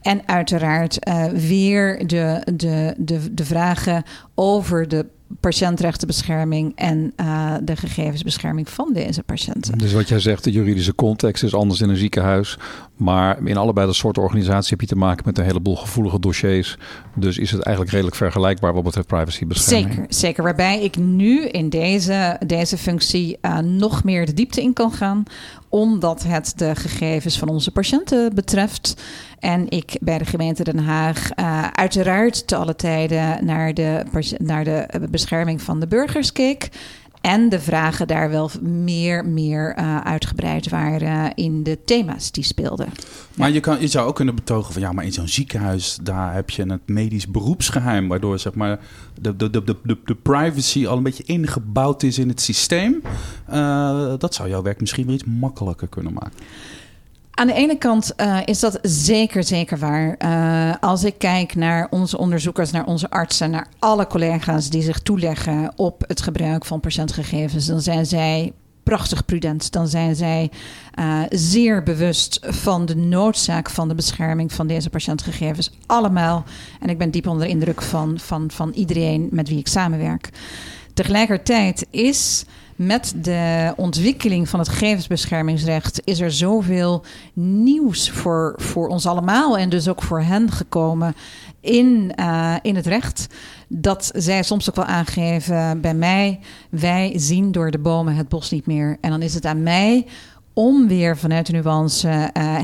En 0.00 0.28
uiteraard 0.28 1.08
uh, 1.08 1.24
weer 1.24 2.06
de, 2.06 2.46
de, 2.54 2.94
de, 2.98 3.34
de 3.34 3.44
vragen 3.44 4.02
over 4.34 4.88
de 4.88 5.06
patiëntrechtenbescherming 5.40 6.72
en 6.74 7.12
uh, 7.20 7.54
de 7.62 7.76
gegevensbescherming 7.76 8.68
van 8.68 8.92
deze 8.92 9.22
patiënten. 9.22 9.78
Dus 9.78 9.92
wat 9.92 10.08
jij 10.08 10.20
zegt, 10.20 10.44
de 10.44 10.50
juridische 10.50 10.94
context 10.94 11.42
is 11.42 11.54
anders 11.54 11.80
in 11.80 11.88
een 11.88 11.96
ziekenhuis. 11.96 12.58
Maar 12.96 13.46
in 13.46 13.56
allebei 13.56 13.86
de 13.86 13.92
soorten 13.92 14.22
organisaties 14.22 14.70
heb 14.70 14.80
je 14.80 14.86
te 14.86 14.96
maken 14.96 15.22
met 15.26 15.38
een 15.38 15.44
heleboel 15.44 15.76
gevoelige 15.76 16.20
dossiers. 16.20 16.76
Dus 17.14 17.38
is 17.38 17.50
het 17.50 17.62
eigenlijk 17.62 17.94
redelijk 17.94 18.16
vergelijkbaar 18.16 18.74
wat 18.74 18.82
betreft 18.82 19.06
privacybescherming. 19.06 19.92
Zeker, 19.92 20.14
zeker. 20.14 20.42
Waarbij 20.42 20.82
ik 20.82 20.96
nu 20.96 21.46
in 21.46 21.68
deze, 21.68 22.40
deze 22.46 22.78
functie 22.78 23.38
uh, 23.42 23.58
nog 23.58 24.04
meer 24.04 24.26
de 24.26 24.34
diepte 24.34 24.62
in 24.62 24.72
kan 24.72 24.92
gaan 24.92 25.24
omdat 25.72 26.22
het 26.22 26.52
de 26.56 26.74
gegevens 26.74 27.38
van 27.38 27.48
onze 27.48 27.70
patiënten 27.70 28.34
betreft. 28.34 29.02
En 29.42 29.70
ik 29.70 29.96
bij 30.00 30.18
de 30.18 30.24
gemeente 30.24 30.64
Den 30.64 30.78
Haag 30.78 31.28
uh, 31.38 31.66
uiteraard 31.66 32.46
te 32.46 32.56
alle 32.56 32.76
tijden 32.76 33.44
naar 33.44 33.74
de, 33.74 34.04
naar 34.38 34.64
de 34.64 34.86
bescherming 35.10 35.62
van 35.62 35.80
de 35.80 35.86
burgers 35.86 36.32
keek. 36.32 36.68
En 37.20 37.48
de 37.48 37.60
vragen 37.60 38.06
daar 38.06 38.30
wel 38.30 38.50
meer, 38.60 39.26
meer 39.26 39.78
uh, 39.78 40.00
uitgebreid 40.00 40.68
waren 40.68 41.34
in 41.34 41.62
de 41.62 41.78
thema's 41.84 42.30
die 42.30 42.44
speelden. 42.44 42.88
Maar 43.36 43.50
je, 43.50 43.60
kan, 43.60 43.80
je 43.80 43.86
zou 43.86 44.08
ook 44.08 44.14
kunnen 44.14 44.34
betogen 44.34 44.72
van 44.72 44.82
ja, 44.82 44.92
maar 44.92 45.04
in 45.04 45.12
zo'n 45.12 45.28
ziekenhuis, 45.28 45.98
daar 46.02 46.34
heb 46.34 46.50
je 46.50 46.64
het 46.70 46.88
medisch 46.88 47.28
beroepsgeheim, 47.28 48.08
waardoor 48.08 48.38
zeg 48.38 48.54
maar 48.54 48.78
de, 49.20 49.36
de, 49.36 49.50
de, 49.50 49.62
de, 49.64 49.98
de 50.04 50.14
privacy 50.14 50.86
al 50.86 50.96
een 50.96 51.02
beetje 51.02 51.24
ingebouwd 51.26 52.02
is 52.02 52.18
in 52.18 52.28
het 52.28 52.40
systeem. 52.40 53.02
Dat 54.18 54.34
zou 54.34 54.48
jouw 54.48 54.62
werk 54.62 54.80
misschien 54.80 55.06
weer 55.06 55.14
iets 55.14 55.24
makkelijker 55.24 55.88
kunnen 55.88 56.12
maken. 56.12 56.38
Aan 57.34 57.46
de 57.46 57.52
ene 57.52 57.78
kant 57.78 58.12
uh, 58.16 58.38
is 58.44 58.60
dat 58.60 58.78
zeker, 58.82 59.44
zeker 59.44 59.78
waar. 59.78 60.16
Uh, 60.18 60.74
als 60.80 61.04
ik 61.04 61.18
kijk 61.18 61.54
naar 61.54 61.86
onze 61.90 62.18
onderzoekers, 62.18 62.70
naar 62.70 62.86
onze 62.86 63.10
artsen, 63.10 63.50
naar 63.50 63.66
alle 63.78 64.06
collega's 64.06 64.70
die 64.70 64.82
zich 64.82 65.00
toeleggen 65.00 65.72
op 65.76 66.04
het 66.06 66.22
gebruik 66.22 66.64
van 66.64 66.80
patiëntgegevens, 66.80 67.66
dan 67.66 67.80
zijn 67.80 68.06
zij 68.06 68.52
prachtig 68.82 69.24
prudent. 69.24 69.72
Dan 69.72 69.88
zijn 69.88 70.16
zij 70.16 70.50
uh, 70.98 71.20
zeer 71.28 71.82
bewust 71.82 72.38
van 72.42 72.86
de 72.86 72.96
noodzaak 72.96 73.70
van 73.70 73.88
de 73.88 73.94
bescherming 73.94 74.52
van 74.52 74.66
deze 74.66 74.90
patiëntgegevens. 74.90 75.72
Allemaal. 75.86 76.44
En 76.80 76.88
ik 76.88 76.98
ben 76.98 77.10
diep 77.10 77.26
onder 77.26 77.46
de 77.46 77.52
indruk 77.52 77.82
van, 77.82 78.18
van, 78.18 78.50
van 78.50 78.72
iedereen 78.72 79.28
met 79.30 79.48
wie 79.48 79.58
ik 79.58 79.68
samenwerk. 79.68 80.30
Tegelijkertijd 80.94 81.86
is 81.90 82.44
met 82.76 83.14
de 83.16 83.72
ontwikkeling 83.76 84.48
van 84.48 84.58
het 84.58 84.68
gegevensbeschermingsrecht 84.68 86.00
is 86.04 86.20
er 86.20 86.32
zoveel 86.32 87.04
nieuws 87.32 88.10
voor, 88.10 88.54
voor 88.56 88.88
ons 88.88 89.06
allemaal 89.06 89.58
en 89.58 89.68
dus 89.68 89.88
ook 89.88 90.02
voor 90.02 90.20
hen 90.20 90.50
gekomen 90.50 91.14
in, 91.60 92.12
uh, 92.20 92.56
in 92.62 92.76
het 92.76 92.86
recht. 92.86 93.26
Dat 93.68 94.10
zij 94.14 94.42
soms 94.42 94.68
ook 94.68 94.76
wel 94.76 94.84
aangeven 94.84 95.80
bij 95.80 95.94
mij, 95.94 96.40
wij 96.70 97.12
zien 97.16 97.52
door 97.52 97.70
de 97.70 97.78
bomen 97.78 98.14
het 98.14 98.28
bos 98.28 98.50
niet 98.50 98.66
meer. 98.66 98.98
En 99.00 99.10
dan 99.10 99.22
is 99.22 99.34
het 99.34 99.46
aan 99.46 99.62
mij 99.62 100.06
om 100.54 100.88
weer 100.88 101.16
vanuit 101.16 101.46
de 101.46 101.52
nuance 101.52 102.08
uh, 102.08 102.22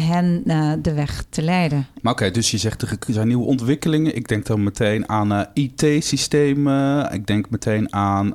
hen 0.08 0.42
uh, 0.46 0.72
de 0.82 0.92
weg 0.92 1.24
te 1.28 1.42
leiden. 1.42 1.86
Maar 2.00 2.12
oké, 2.12 2.30
dus 2.30 2.50
je 2.50 2.58
zegt 2.58 2.82
er 2.82 2.98
zijn 3.06 3.28
nieuwe 3.28 3.44
ontwikkelingen. 3.44 4.16
Ik 4.16 4.28
denk 4.28 4.46
dan 4.46 4.62
meteen 4.62 5.08
aan 5.08 5.46
IT-systemen. 5.54 7.12
Ik 7.12 7.26
denk 7.26 7.50
meteen 7.50 7.92
aan 7.92 8.34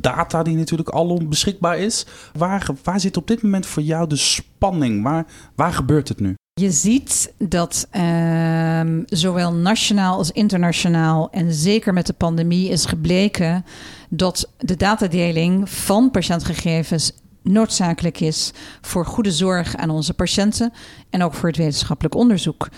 data 0.00 0.42
die 0.42 0.56
natuurlijk 0.56 0.88
alom 0.88 1.28
beschikbaar 1.28 1.78
is. 1.78 2.06
Waar, 2.32 2.66
waar 2.82 3.00
zit 3.00 3.16
op 3.16 3.26
dit 3.26 3.42
moment 3.42 3.66
voor 3.66 3.82
jou 3.82 4.08
de 4.08 4.16
spanning? 4.16 5.02
Waar, 5.02 5.26
waar 5.54 5.72
gebeurt 5.72 6.08
het 6.08 6.20
nu? 6.20 6.34
Je 6.60 6.70
ziet 6.70 7.32
dat 7.38 7.88
uh, 7.92 8.80
zowel 9.06 9.52
nationaal 9.52 10.16
als 10.16 10.30
internationaal 10.30 11.30
en 11.30 11.52
zeker 11.52 11.92
met 11.92 12.06
de 12.06 12.12
pandemie 12.12 12.68
is 12.68 12.84
gebleken 12.84 13.64
dat 14.08 14.50
de 14.58 14.76
datadeling 14.76 15.70
van 15.70 16.10
patiëntgegevens 16.10 17.12
noodzakelijk 17.42 18.20
is 18.20 18.52
voor 18.80 19.06
goede 19.06 19.32
zorg 19.32 19.76
aan 19.76 19.90
onze 19.90 20.14
patiënten 20.14 20.72
en 21.10 21.22
ook 21.22 21.34
voor 21.34 21.48
het 21.48 21.58
wetenschappelijk 21.58 22.14
onderzoek. 22.14 22.68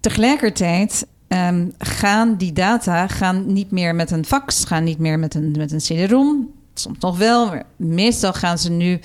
Tegelijkertijd 0.00 1.06
um, 1.34 1.74
gaan 1.78 2.36
die 2.36 2.52
data 2.52 3.08
gaan 3.08 3.52
niet 3.52 3.70
meer 3.70 3.94
met 3.94 4.10
een 4.10 4.24
fax, 4.24 4.64
gaan 4.64 4.84
niet 4.84 4.98
meer 4.98 5.18
met 5.18 5.34
een, 5.34 5.54
met 5.58 5.72
een 5.72 5.78
CD-ROM. 5.78 6.52
Soms 6.74 6.98
nog 6.98 7.18
wel, 7.18 7.46
maar 7.46 7.62
meestal 7.76 8.32
gaan 8.32 8.58
ze 8.58 8.70
nu 8.70 9.00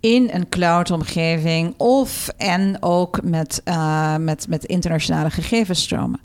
in 0.00 0.28
een 0.32 0.48
cloud-omgeving 0.48 1.74
of 1.76 2.28
en 2.36 2.76
ook 2.80 3.22
met, 3.22 3.60
uh, 3.64 4.16
met, 4.16 4.48
met 4.48 4.64
internationale 4.64 5.30
gegevensstromen. 5.30 6.20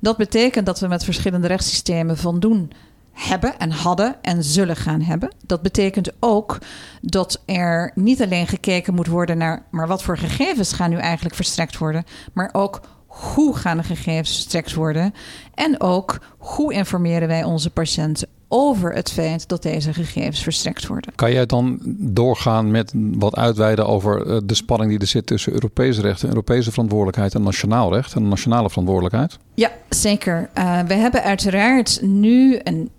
Dat 0.00 0.16
betekent 0.16 0.66
dat 0.66 0.80
we 0.80 0.86
met 0.86 1.04
verschillende 1.04 1.46
rechtssystemen 1.46 2.16
van 2.16 2.40
doen 2.40 2.72
hebben 3.12 3.58
en 3.58 3.70
hadden 3.70 4.16
en 4.22 4.44
zullen 4.44 4.76
gaan 4.76 5.00
hebben. 5.00 5.34
Dat 5.46 5.62
betekent 5.62 6.10
ook 6.20 6.58
dat 7.00 7.42
er 7.46 7.92
niet 7.94 8.22
alleen 8.22 8.46
gekeken 8.46 8.94
moet 8.94 9.06
worden 9.06 9.38
naar, 9.38 9.62
maar 9.70 9.86
wat 9.86 10.02
voor 10.02 10.18
gegevens 10.18 10.72
gaan 10.72 10.90
nu 10.90 10.96
eigenlijk 10.96 11.34
verstrekt 11.34 11.78
worden, 11.78 12.04
maar 12.32 12.50
ook 12.52 12.80
hoe 13.10 13.56
gaan 13.56 13.76
de 13.76 13.82
gegevens 13.82 14.32
verstrekt 14.32 14.74
worden 14.74 15.14
en 15.54 15.80
ook 15.80 16.18
hoe 16.38 16.72
informeren 16.72 17.28
wij 17.28 17.44
onze 17.44 17.70
patiënten 17.70 18.28
over 18.52 18.92
het 18.92 19.10
feit 19.10 19.48
dat 19.48 19.62
deze 19.62 19.92
gegevens 19.92 20.42
verstrekt 20.42 20.86
worden. 20.86 21.14
Kan 21.14 21.32
jij 21.32 21.46
dan 21.46 21.78
doorgaan 21.98 22.70
met 22.70 22.92
wat 22.94 23.36
uitweiden 23.36 23.86
over 23.86 24.26
eh, 24.26 24.38
de 24.44 24.54
spanning 24.54 24.90
die 24.90 24.98
er 24.98 25.06
zit 25.06 25.26
tussen 25.26 25.52
Europees 25.52 25.98
recht 25.98 26.22
en 26.22 26.28
Europese 26.28 26.70
verantwoordelijkheid 26.70 27.34
en 27.34 27.42
nationaal 27.42 27.92
recht 27.94 28.14
en 28.14 28.28
nationale 28.28 28.68
verantwoordelijkheid? 28.68 29.38
Ja, 29.60 29.70
zeker. 29.88 30.50
Uh, 30.58 30.80
we 30.80 30.94
hebben 30.94 31.22
uiteraard 31.22 31.98
nu, 32.02 32.54
en 32.54 32.90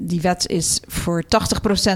die 0.00 0.20
wet 0.20 0.48
is 0.48 0.80
voor 0.86 1.24
80% 1.24 1.26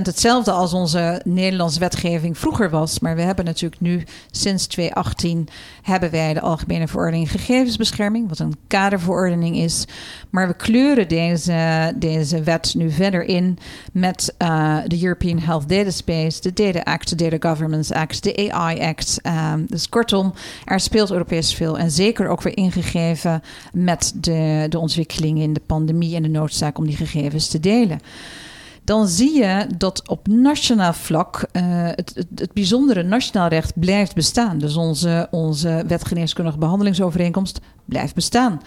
hetzelfde 0.03 0.51
als 0.51 0.73
onze 0.73 1.21
Nederlandse 1.25 1.81
wetgeving 1.81 2.39
vroeger 2.39 2.71
was. 2.71 2.99
Maar 2.99 3.17
we 3.17 3.23
hebben 3.23 3.45
natuurlijk 3.45 3.81
nu 3.81 4.05
sinds 4.31 4.67
2018 4.67 5.49
hebben 5.83 6.11
wij 6.11 6.35
de 6.35 6.41
Algemene 6.41 6.89
Verordening 6.89 7.31
Gegevensbescherming, 7.31 8.29
wat 8.29 8.39
een 8.39 8.57
kaderverordening 8.67 9.57
is. 9.57 9.85
Maar 10.31 10.49
we 10.49 10.55
kleuren 10.55 11.09
deze, 11.09 11.93
deze 11.97 12.43
wet 12.43 12.75
nu 12.75 12.91
verder 12.91 13.23
in 13.23 13.59
met 13.93 14.35
uh, 14.39 14.79
de 14.87 15.03
European 15.03 15.39
Health 15.39 15.69
Data 15.69 15.91
Space, 15.91 16.41
de 16.41 16.53
Data 16.53 16.81
Act, 16.81 17.09
de 17.09 17.29
Data 17.29 17.49
Governance 17.49 17.95
Act, 17.95 18.23
de 18.23 18.53
AI 18.53 18.81
Act. 18.81 19.21
Um, 19.53 19.67
dus 19.69 19.89
kortom, 19.89 20.35
er 20.65 20.81
speelt 20.81 21.11
Europees 21.11 21.55
veel 21.55 21.79
en 21.79 21.91
zeker 21.91 22.29
ook 22.29 22.43
weer 22.43 22.57
ingegeven 22.57 23.43
met 23.73 24.13
de, 24.15 24.67
de 24.69 24.79
ontwikkeling 24.79 25.39
in 25.39 25.53
de 25.53 25.63
pandemie 25.67 26.17
en 26.17 26.23
de 26.23 26.29
noodzaak 26.29 26.79
om 26.79 26.87
die 26.87 26.97
gegevens 26.97 27.49
te 27.49 27.61
delen 27.61 28.01
dan 28.85 29.09
zie 29.09 29.37
je 29.39 29.67
dat 29.77 30.09
op 30.09 30.27
nationaal 30.27 30.93
vlak 30.93 31.47
uh, 31.53 31.63
het, 31.87 32.27
het, 32.35 32.53
bijzondere 32.53 33.03
nationaal 33.03 33.49
recht 33.49 33.79
blijft 33.81 34.15
bestaan. 34.15 34.59
Dus 34.59 34.77
onze, 34.77 35.29
onze 35.31 35.85
wetgeneeskundige 35.87 36.59
behandelingsovereenkomst 36.59 37.61
blijft 37.85 38.15
bestaan. 38.15 38.61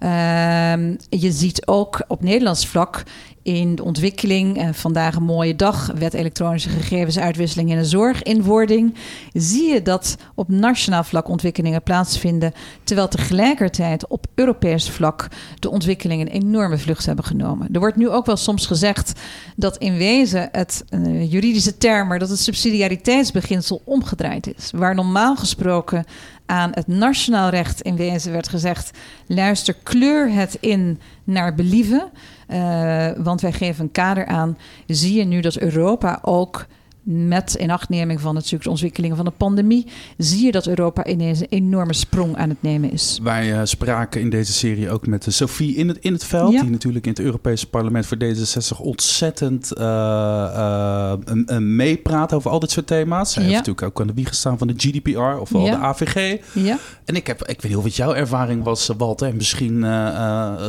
Uh, 0.00 0.94
je 1.08 1.32
ziet 1.32 1.66
ook 1.66 2.04
op 2.08 2.22
Nederlands 2.22 2.66
vlak 2.66 3.02
in 3.46 3.74
de 3.74 3.84
ontwikkeling, 3.84 4.58
en 4.58 4.74
vandaag 4.74 5.14
een 5.14 5.22
mooie 5.22 5.56
dag, 5.56 5.90
wet 5.94 6.14
elektronische 6.14 6.68
gegevensuitwisseling 6.68 7.70
in 7.70 7.76
de 7.76 7.84
zorginwording, 7.84 8.94
zie 9.32 9.72
je 9.72 9.82
dat 9.82 10.16
op 10.34 10.48
nationaal 10.48 11.04
vlak 11.04 11.28
ontwikkelingen 11.28 11.82
plaatsvinden, 11.82 12.52
terwijl 12.84 13.08
tegelijkertijd 13.08 14.06
op 14.06 14.26
Europees 14.34 14.90
vlak 14.90 15.28
de 15.58 15.70
ontwikkelingen 15.70 16.26
een 16.26 16.42
enorme 16.42 16.78
vlucht 16.78 17.06
hebben 17.06 17.24
genomen. 17.24 17.68
Er 17.72 17.80
wordt 17.80 17.96
nu 17.96 18.08
ook 18.08 18.26
wel 18.26 18.36
soms 18.36 18.66
gezegd 18.66 19.20
dat 19.56 19.76
in 19.76 19.96
wezen 19.96 20.48
het 20.52 20.84
uh, 20.90 21.30
juridische 21.32 21.78
term, 21.78 22.18
dat 22.18 22.28
het 22.28 22.38
subsidiariteitsbeginsel 22.38 23.82
omgedraaid 23.84 24.54
is, 24.56 24.70
waar 24.74 24.94
normaal 24.94 25.36
gesproken 25.36 26.04
aan 26.46 26.70
het 26.74 26.86
nationaal 26.86 27.48
recht 27.48 27.80
in 27.80 27.96
wezen 27.96 28.32
werd 28.32 28.48
gezegd: 28.48 28.90
luister, 29.26 29.74
kleur 29.82 30.32
het 30.32 30.56
in 30.60 31.00
naar 31.24 31.54
believen. 31.54 32.10
Uh, 32.48 33.08
want 33.16 33.40
wij 33.40 33.52
geven 33.52 33.84
een 33.84 33.90
kader 33.90 34.26
aan. 34.26 34.58
Zie 34.86 35.14
je 35.18 35.24
nu 35.24 35.40
dat 35.40 35.56
Europa 35.56 36.18
ook 36.22 36.66
met 37.08 37.54
inachtneming 37.54 38.20
van 38.20 38.34
natuurlijk 38.34 38.62
de 38.62 38.70
ontwikkelingen 38.70 39.16
van 39.16 39.24
de 39.24 39.30
pandemie, 39.30 39.86
zie 40.16 40.44
je 40.44 40.52
dat 40.52 40.66
Europa 40.66 41.06
ineens 41.06 41.40
een 41.40 41.46
enorme 41.48 41.92
sprong 41.92 42.36
aan 42.36 42.48
het 42.48 42.62
nemen 42.62 42.92
is. 42.92 43.20
Wij 43.22 43.52
uh, 43.52 43.60
spraken 43.64 44.20
in 44.20 44.30
deze 44.30 44.52
serie 44.52 44.90
ook 44.90 45.06
met 45.06 45.26
Sophie 45.28 45.76
in 45.76 45.88
het, 45.88 45.98
in 45.98 46.12
het 46.12 46.24
veld, 46.24 46.52
ja. 46.52 46.60
die 46.60 46.70
natuurlijk 46.70 47.04
in 47.04 47.10
het 47.10 47.20
Europese 47.20 47.68
parlement 47.68 48.06
voor 48.06 48.16
D66 48.24 48.80
ontzettend 48.80 49.72
uh, 49.78 51.12
uh, 51.26 51.58
meepraat 51.58 52.32
over 52.32 52.50
al 52.50 52.58
dit 52.58 52.70
soort 52.70 52.86
thema's. 52.86 53.32
Zij 53.32 53.42
ja. 53.42 53.48
heeft 53.48 53.66
natuurlijk 53.66 53.86
ook 53.86 54.00
aan 54.00 54.06
de 54.06 54.14
wieg 54.14 54.28
gestaan 54.28 54.58
van 54.58 54.66
de 54.66 54.74
GDPR 54.76 55.40
of 55.40 55.50
wel 55.50 55.64
ja. 55.64 55.70
de 55.70 55.76
AVG. 55.76 56.40
Ja. 56.52 56.78
En 57.04 57.14
ik, 57.14 57.26
heb, 57.26 57.40
ik 57.40 57.60
weet 57.60 57.70
niet 57.70 57.76
of 57.76 57.84
het 57.84 57.96
jouw 57.96 58.14
ervaring 58.14 58.64
was, 58.64 58.90
Walter. 58.96 59.28
En 59.28 59.36
misschien 59.36 59.86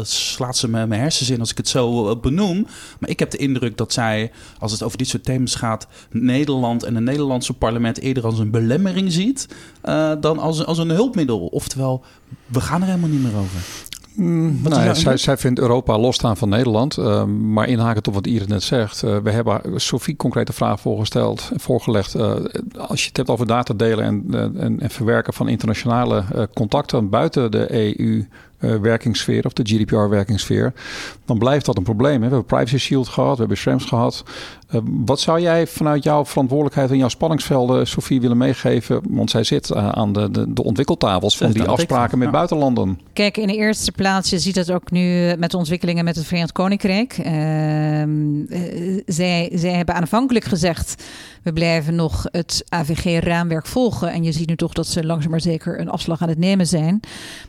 slaat 0.01 0.57
ze 0.57 0.69
me 0.69 0.87
mijn 0.87 1.01
hersens 1.01 1.29
in 1.29 1.39
als 1.39 1.51
ik 1.51 1.57
het 1.57 1.67
zo 1.67 2.15
benoem. 2.15 2.67
Maar 2.99 3.09
ik 3.09 3.19
heb 3.19 3.31
de 3.31 3.37
indruk 3.37 3.77
dat 3.77 3.93
zij, 3.93 4.31
als 4.59 4.71
het 4.71 4.83
over 4.83 4.97
dit 4.97 5.07
soort 5.07 5.23
thema's 5.23 5.55
gaat, 5.55 5.87
Nederland 6.27 6.83
en 6.83 6.95
het 6.95 7.03
Nederlandse 7.03 7.53
parlement 7.53 7.99
eerder 7.99 8.25
als 8.25 8.39
een 8.39 8.51
belemmering 8.51 9.11
ziet 9.11 9.47
uh, 9.85 10.11
dan 10.19 10.39
als, 10.39 10.65
als 10.65 10.77
een 10.77 10.89
hulpmiddel. 10.89 11.39
Oftewel, 11.39 12.03
we 12.45 12.61
gaan 12.61 12.81
er 12.81 12.87
helemaal 12.87 13.09
niet 13.09 13.23
meer 13.23 13.35
over. 13.35 13.61
Mm, 14.17 14.59
nou 14.63 14.83
ja, 14.83 14.93
zij, 14.93 15.17
zij, 15.17 15.37
vindt 15.37 15.59
Europa 15.59 15.99
losstaan 15.99 16.37
van 16.37 16.49
Nederland. 16.49 16.97
Uh, 16.97 17.23
maar 17.23 17.67
inhaken 17.67 18.05
op 18.07 18.13
wat 18.13 18.27
Iris 18.27 18.47
net 18.47 18.63
zegt. 18.63 19.03
Uh, 19.03 19.17
we 19.17 19.31
hebben 19.31 19.61
Sophie 19.75 20.15
concrete 20.15 20.53
vraag 20.53 20.79
voorgesteld 20.79 21.49
en 21.53 21.59
voorgelegd. 21.59 22.15
Uh, 22.15 22.33
als 22.77 23.01
je 23.01 23.07
het 23.07 23.17
hebt 23.17 23.29
over 23.29 23.47
data 23.47 23.73
delen 23.73 24.05
en, 24.05 24.25
en, 24.59 24.79
en 24.79 24.89
verwerken 24.89 25.33
van 25.33 25.47
internationale 25.47 26.49
contacten 26.53 27.09
buiten 27.09 27.51
de 27.51 27.97
EU 27.97 28.27
werkingssfeer 28.57 29.45
of 29.45 29.53
de 29.53 29.63
GDPR-werkingssfeer, 29.63 30.73
dan 31.25 31.37
blijft 31.37 31.65
dat 31.65 31.77
een 31.77 31.83
probleem. 31.83 32.21
Hè? 32.21 32.29
We 32.29 32.35
hebben 32.35 32.45
Privacy 32.45 32.77
Shield 32.77 33.07
gehad, 33.07 33.33
we 33.33 33.39
hebben 33.39 33.57
Schrems 33.57 33.85
gehad. 33.85 34.23
Uh, 34.71 34.81
wat 35.05 35.19
zou 35.19 35.41
jij 35.41 35.67
vanuit 35.67 36.03
jouw 36.03 36.25
verantwoordelijkheid 36.25 36.91
en 36.91 36.97
jouw 36.97 37.07
spanningsvelden, 37.07 37.87
Sofie, 37.87 38.21
willen 38.21 38.37
meegeven? 38.37 39.01
Want 39.09 39.29
zij 39.29 39.43
zit 39.43 39.69
uh, 39.69 39.89
aan 39.89 40.13
de, 40.13 40.31
de, 40.31 40.53
de 40.53 40.63
ontwikkeltafels 40.63 41.37
van 41.37 41.51
die 41.51 41.63
afspraken 41.63 42.17
met 42.17 42.27
ja. 42.27 42.33
buitenlanden. 42.33 42.99
Kijk, 43.13 43.37
in 43.37 43.47
de 43.47 43.55
eerste 43.55 43.91
plaats, 43.91 44.29
je 44.29 44.39
ziet 44.39 44.55
het 44.55 44.71
ook 44.71 44.91
nu 44.91 45.35
met 45.37 45.51
de 45.51 45.57
ontwikkelingen 45.57 46.05
met 46.05 46.15
het 46.15 46.25
Verenigd 46.25 46.51
Koninkrijk. 46.51 47.13
zij, 49.05 49.51
zij 49.53 49.71
hebben 49.71 49.95
aanvankelijk 49.95 50.45
gezegd, 50.45 51.03
we 51.47 51.53
blijven 51.53 51.95
nog 51.95 52.25
het 52.31 52.63
AVG-raamwerk 52.69 53.65
volgen. 53.65 54.11
En 54.11 54.23
je 54.23 54.31
ziet 54.31 54.47
nu 54.47 54.55
toch 54.55 54.73
dat 54.73 54.87
ze 54.87 55.05
langzaam 55.05 55.31
maar 55.31 55.41
zeker 55.41 55.79
een 55.79 55.89
afslag 55.89 56.21
aan 56.21 56.29
het 56.29 56.37
nemen 56.37 56.67
zijn. 56.67 56.99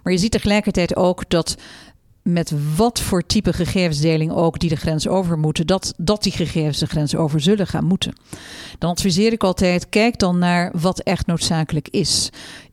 Maar 0.02 0.12
je 0.12 0.18
ziet 0.18 0.30
tegelijkertijd 0.30 0.96
ook 0.96 1.28
dat 1.28 1.56
met 2.22 2.52
wat 2.76 3.00
voor 3.00 3.26
type 3.26 3.52
gegevensdeling 3.52 4.32
ook 4.32 4.58
die 4.58 4.68
de 4.68 4.76
grens 4.76 5.08
over 5.08 5.38
moeten, 5.38 5.66
dat, 5.66 5.94
dat 5.96 6.22
die 6.22 6.32
gegevens 6.32 6.78
de 6.78 6.86
grens 6.86 7.16
over 7.16 7.40
zullen 7.40 7.66
gaan 7.66 7.84
moeten. 7.84 8.12
Dan 8.78 8.90
adviseer 8.90 9.32
ik 9.32 9.44
altijd: 9.44 9.88
kijk 9.88 10.18
dan 10.18 10.38
naar 10.38 10.72
wat 10.80 11.00
echt 11.00 11.26
noodzakelijk 11.26 11.88
is. 11.88 12.30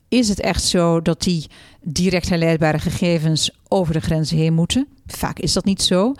Is 0.08 0.28
het 0.28 0.40
echt 0.40 0.62
zo 0.64 1.02
dat 1.02 1.22
die 1.22 1.46
direct 1.82 2.28
herleidbare 2.28 2.78
gegevens 2.78 3.50
over 3.68 3.92
de 3.92 4.00
grenzen 4.00 4.36
heen 4.36 4.54
moeten? 4.54 4.86
Vaak 5.06 5.38
is 5.38 5.52
dat 5.52 5.64
niet 5.64 5.82
zo. 5.82 6.14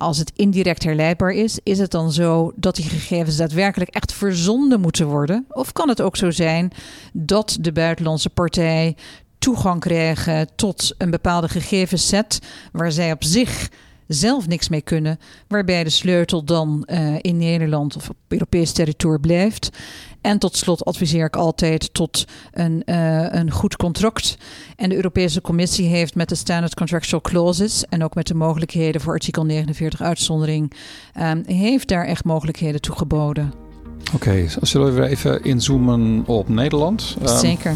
Als 0.00 0.18
het 0.18 0.32
indirect 0.36 0.84
herleidbaar 0.84 1.30
is, 1.30 1.58
is 1.62 1.78
het 1.78 1.90
dan 1.90 2.12
zo 2.12 2.52
dat 2.56 2.76
die 2.76 2.84
gegevens 2.84 3.36
daadwerkelijk 3.36 3.90
echt 3.90 4.12
verzonden 4.12 4.80
moeten 4.80 5.06
worden? 5.06 5.46
Of 5.48 5.72
kan 5.72 5.88
het 5.88 6.00
ook 6.00 6.16
zo 6.16 6.30
zijn 6.30 6.72
dat 7.12 7.56
de 7.60 7.72
buitenlandse 7.72 8.30
partij 8.30 8.96
toegang 9.38 9.80
krijgen 9.80 10.48
tot 10.56 10.94
een 10.98 11.10
bepaalde 11.10 11.48
gegevensset 11.48 12.38
waar 12.72 12.92
zij 12.92 13.12
op 13.12 13.24
zich 13.24 13.68
zelf 14.06 14.46
niks 14.46 14.68
mee 14.68 14.82
kunnen, 14.82 15.18
waarbij 15.48 15.84
de 15.84 15.90
sleutel 15.90 16.44
dan 16.44 16.86
uh, 16.86 17.14
in 17.20 17.36
Nederland 17.36 17.96
of 17.96 18.08
op 18.08 18.16
Europees 18.28 18.72
territorium 18.72 19.20
blijft. 19.20 19.70
En 20.20 20.38
tot 20.38 20.56
slot 20.56 20.84
adviseer 20.84 21.24
ik 21.24 21.36
altijd 21.36 21.94
tot 21.94 22.24
een, 22.52 22.82
uh, 22.86 23.32
een 23.32 23.50
goed 23.50 23.76
contract. 23.76 24.36
En 24.76 24.88
de 24.88 24.94
Europese 24.94 25.40
Commissie 25.40 25.86
heeft 25.86 26.14
met 26.14 26.28
de 26.28 26.34
Standard 26.34 26.74
Contractual 26.74 27.20
Clauses 27.20 27.84
en 27.88 28.04
ook 28.04 28.14
met 28.14 28.26
de 28.26 28.34
mogelijkheden 28.34 29.00
voor 29.00 29.12
artikel 29.12 29.44
49 29.44 30.00
uitzondering, 30.02 30.72
um, 31.20 31.42
heeft 31.46 31.88
daar 31.88 32.04
echt 32.04 32.24
mogelijkheden 32.24 32.80
toe 32.80 32.96
geboden. 32.96 33.52
Oké, 34.14 34.28
okay, 34.28 34.48
zullen 34.60 34.94
we 34.94 35.06
even 35.06 35.44
inzoomen 35.44 36.22
op 36.26 36.48
Nederland? 36.48 37.16
Um, 37.22 37.38
Zeker. 37.38 37.74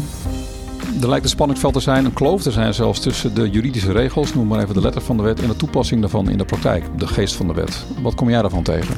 Er 1.01 1.09
lijkt 1.09 1.23
een 1.23 1.29
spanningsveld 1.29 1.73
te 1.73 1.79
zijn, 1.79 2.05
een 2.05 2.13
kloof 2.13 2.41
te 2.41 2.51
zijn 2.51 2.73
zelfs 2.73 2.99
tussen 2.99 3.35
de 3.35 3.49
juridische 3.49 3.91
regels, 3.91 4.33
noem 4.33 4.47
maar 4.47 4.61
even 4.61 4.73
de 4.73 4.81
letter 4.81 5.01
van 5.01 5.17
de 5.17 5.23
wet, 5.23 5.41
en 5.41 5.47
de 5.47 5.55
toepassing 5.55 6.01
daarvan 6.01 6.29
in 6.29 6.37
de 6.37 6.45
praktijk, 6.45 6.99
de 6.99 7.07
geest 7.07 7.35
van 7.35 7.47
de 7.47 7.53
wet. 7.53 7.85
Wat 8.01 8.15
kom 8.15 8.29
jij 8.29 8.41
daarvan 8.41 8.63
tegen? 8.63 8.95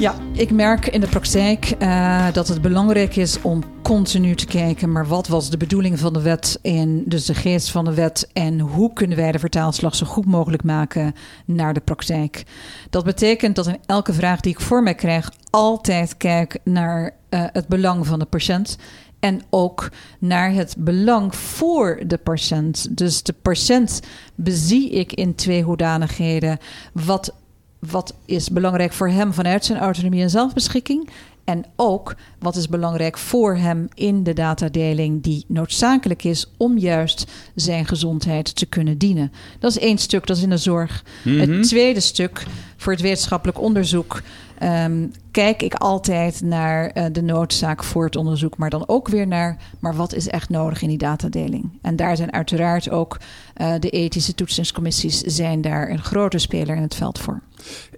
Ja, 0.00 0.14
ik 0.32 0.50
merk 0.50 0.86
in 0.86 1.00
de 1.00 1.08
praktijk 1.08 1.74
uh, 1.78 2.32
dat 2.32 2.48
het 2.48 2.62
belangrijk 2.62 3.16
is 3.16 3.42
om 3.42 3.62
continu 3.82 4.34
te 4.34 4.46
kijken, 4.46 4.92
maar 4.92 5.06
wat 5.06 5.28
was 5.28 5.50
de 5.50 5.56
bedoeling 5.56 5.98
van 5.98 6.12
de 6.12 6.22
wet 6.22 6.58
en 6.62 7.02
dus 7.06 7.24
de 7.24 7.34
geest 7.34 7.70
van 7.70 7.84
de 7.84 7.94
wet 7.94 8.30
en 8.32 8.60
hoe 8.60 8.92
kunnen 8.92 9.16
wij 9.16 9.32
de 9.32 9.38
vertaalslag 9.38 9.94
zo 9.94 10.06
goed 10.06 10.26
mogelijk 10.26 10.62
maken 10.62 11.14
naar 11.44 11.74
de 11.74 11.80
praktijk. 11.80 12.42
Dat 12.90 13.04
betekent 13.04 13.56
dat 13.56 13.66
in 13.66 13.78
elke 13.86 14.12
vraag 14.12 14.40
die 14.40 14.52
ik 14.52 14.60
voor 14.60 14.82
mij 14.82 14.94
krijg 14.94 15.32
altijd 15.50 16.16
kijk 16.16 16.58
naar 16.64 17.04
uh, 17.30 17.44
het 17.52 17.68
belang 17.68 18.06
van 18.06 18.18
de 18.18 18.24
patiënt 18.24 18.78
en 19.18 19.42
ook 19.50 19.88
naar 20.18 20.52
het 20.52 20.74
belang 20.78 21.34
voor 21.34 22.02
de 22.06 22.18
patiënt. 22.18 22.96
Dus 22.96 23.22
de 23.22 23.34
patiënt 23.42 24.00
bezie 24.34 24.90
ik 24.90 25.12
in 25.12 25.34
twee 25.34 25.62
hoedanigheden. 25.62 26.58
Wat, 26.92 27.34
wat 27.80 28.14
is 28.24 28.50
belangrijk 28.50 28.92
voor 28.92 29.08
hem 29.08 29.32
vanuit 29.32 29.64
zijn 29.64 29.78
autonomie 29.78 30.22
en 30.22 30.30
zelfbeschikking? 30.30 31.08
En 31.44 31.64
ook 31.76 32.14
wat 32.38 32.56
is 32.56 32.68
belangrijk 32.68 33.18
voor 33.18 33.56
hem 33.56 33.88
in 33.94 34.22
de 34.22 34.32
datadeling 34.32 35.22
die 35.22 35.44
noodzakelijk 35.48 36.24
is 36.24 36.46
om 36.56 36.78
juist 36.78 37.26
zijn 37.54 37.86
gezondheid 37.86 38.54
te 38.56 38.66
kunnen 38.66 38.98
dienen. 38.98 39.32
Dat 39.58 39.70
is 39.70 39.78
één 39.78 39.98
stuk, 39.98 40.26
dat 40.26 40.36
is 40.36 40.42
in 40.42 40.50
de 40.50 40.56
zorg. 40.56 41.04
Mhm. 41.24 41.38
Het 41.38 41.62
tweede 41.62 42.00
stuk 42.00 42.46
voor 42.76 42.92
het 42.92 43.02
wetenschappelijk 43.02 43.60
onderzoek 43.60 44.22
ehm, 44.60 45.06
kijk 45.30 45.62
ik 45.62 45.74
altijd 45.74 46.40
naar 46.42 46.86
eh, 46.86 47.04
de 47.12 47.22
noodzaak 47.22 47.84
voor 47.84 48.04
het 48.04 48.16
onderzoek, 48.16 48.56
maar 48.56 48.70
dan 48.70 48.84
ook 48.88 49.08
weer 49.08 49.26
naar, 49.26 49.56
maar 49.78 49.94
wat 49.94 50.14
is 50.14 50.28
echt 50.28 50.48
nodig 50.48 50.82
in 50.82 50.88
die 50.88 50.98
datadeling? 50.98 51.78
En 51.82 51.96
daar 51.96 52.16
zijn 52.16 52.32
uiteraard 52.32 52.90
ook 52.90 53.18
eh, 53.54 53.72
de 53.80 53.90
ethische 53.90 54.34
toetsingscommissies 54.34 55.20
zijn 55.20 55.60
daar 55.60 55.90
een 55.90 56.02
grote 56.02 56.38
speler 56.38 56.76
in 56.76 56.82
het 56.82 56.94
veld 56.94 57.18
voor. 57.18 57.40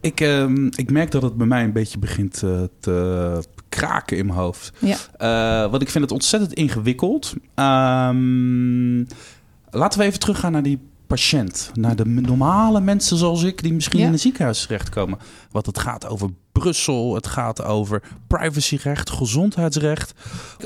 Ik, 0.00 0.21
ehm, 0.21 0.66
ik 0.66 0.90
merk 0.90 1.11
dat 1.11 1.23
het 1.23 1.37
bij 1.37 1.47
mij 1.47 1.64
een 1.64 1.73
beetje 1.73 1.99
begint 1.99 2.42
eh, 2.42 2.62
te 2.81 3.42
kraken 3.69 4.16
in 4.16 4.26
mijn 4.26 4.38
hoofd. 4.38 4.73
Ja. 4.78 5.69
Want 5.71 5.83
ik 5.83 5.90
vind 5.90 6.04
het 6.04 6.12
ontzettend 6.12 6.52
ingewikkeld. 6.52 7.33
Ehm, 7.54 8.99
laten 9.71 9.99
we 9.99 10.04
even 10.04 10.19
teruggaan 10.21 10.52
naar 10.52 10.62
die 10.62 10.78
patiënt. 11.07 11.71
Naar 11.75 11.97
de 11.97 12.07
normale 12.07 12.81
mensen 12.81 13.16
zoals 13.16 13.42
ik, 13.42 13.62
die 13.62 13.73
misschien 13.73 14.00
Ja. 14.00 14.07
in 14.07 14.12
een 14.12 14.19
ziekenhuis 14.19 14.62
terechtkomen. 14.62 15.19
Want 15.52 15.66
het 15.66 15.78
gaat 15.78 16.06
over 16.09 16.28
Brussel, 16.52 17.14
het 17.14 17.26
gaat 17.26 17.62
over 17.64 18.02
privacyrecht, 18.26 19.11
gezondheidsrecht. 19.11 20.14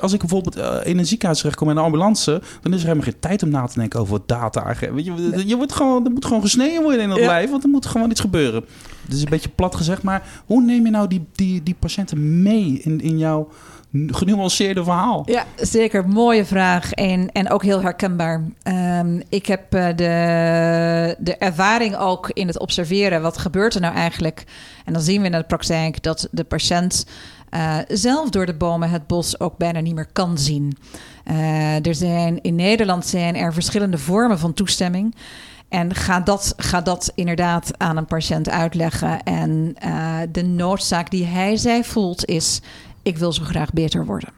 Als 0.01 0.13
ik 0.13 0.19
bijvoorbeeld 0.21 0.57
eh, 0.57 0.77
in 0.85 0.99
een 0.99 1.07
ziekenhuis 1.07 1.39
terechtkom 1.39 1.71
in 1.71 1.77
een 1.77 1.83
ambulance, 1.83 2.43
dan 2.63 2.73
is 2.73 2.79
er 2.81 2.87
helemaal 2.87 3.05
geen 3.11 3.21
tijd 3.21 3.43
om 3.43 3.49
na 3.49 3.67
te 3.67 3.79
denken 3.79 4.01
over 4.01 4.21
data. 4.27 4.75
Weet 4.93 5.05
je, 5.05 5.43
je 5.47 5.57
wordt 5.57 5.73
gewoon, 5.73 6.05
er 6.05 6.11
moet 6.11 6.25
gewoon 6.25 6.43
gesneden 6.43 6.83
worden 6.83 7.01
in 7.01 7.09
dat 7.09 7.19
Ja. 7.19 7.27
lijf, 7.27 7.51
want 7.51 7.63
er 7.63 7.69
moet 7.69 7.87
gewoon 7.87 8.11
iets 8.11 8.21
gebeuren. 8.21 8.65
Het 9.05 9.15
is 9.15 9.23
een 9.23 9.31
beetje 9.31 9.49
plat 9.49 9.75
gezegd, 9.75 10.03
maar 10.03 10.23
hoe 10.47 10.63
neem 10.63 10.85
je 10.85 10.91
nou 10.91 11.09
die, 11.09 11.27
die, 11.33 11.63
die 11.63 11.77
patiënten 11.79 12.43
mee 12.43 12.81
in, 12.83 13.01
in 13.01 13.19
jouw 13.19 13.49
genuanceerde 14.07 14.85
verhaal? 14.85 15.23
Ja, 15.27 15.45
zeker. 15.57 16.09
Mooie 16.09 16.45
vraag 16.45 16.93
en, 16.93 17.33
en 17.33 17.51
ook 17.51 17.63
heel 17.63 17.81
herkenbaar. 17.83 18.43
Ehm, 18.63 19.21
ik 19.29 19.47
heb 19.47 19.75
eh, 19.75 19.87
de, 19.97 21.17
de 21.19 21.37
ervaring 21.37 21.97
ook 21.97 22.31
in 22.31 22.47
het 22.47 22.59
observeren. 22.59 23.23
Wat 23.23 23.39
gebeurt 23.39 23.75
er 23.75 23.81
nou 23.81 23.95
eigenlijk? 23.95 24.45
En 24.87 24.93
dan 24.93 25.03
zien 25.03 25.21
we 25.21 25.27
in 25.27 25.33
de 25.33 25.43
praktijk 25.43 26.03
dat 26.03 26.29
de 26.31 26.45
patiënt 26.45 27.07
eh, 27.51 27.79
zelf 27.89 28.31
door 28.31 28.47
de 28.47 28.55
bomen 28.55 28.91
het 28.91 29.07
bos 29.07 29.41
ook 29.41 29.57
bijna 29.57 29.81
niet 29.81 29.95
meer 29.95 30.09
kan 30.13 30.39
zien. 30.39 30.77
Eh, 31.25 31.87
er 31.87 31.95
zijn, 31.95 32.43
in 32.43 32.55
Nederland 32.55 33.07
zijn 33.07 33.37
er 33.37 33.53
verschillende 33.53 33.99
vormen 33.99 34.39
van 34.39 34.53
toestemming. 34.53 35.15
En 35.69 35.95
ga 35.95 36.21
dat, 36.21 36.55
ga 36.57 36.81
dat 36.81 37.13
inderdaad 37.15 37.71
aan 37.77 37.97
een 37.97 38.07
patiënt 38.07 38.49
uitleggen. 38.49 39.23
En 39.23 39.75
eh, 39.79 40.19
de 40.33 40.43
noodzaak 40.43 41.11
die 41.11 41.25
hij 41.25 41.57
zij 41.57 41.85
voelt 41.85 42.25
is: 42.25 42.61
ik 43.03 43.19
wil 43.19 43.33
zo 43.33 43.43
graag 43.45 43.73
beter 43.73 44.07
worden. 44.07 44.31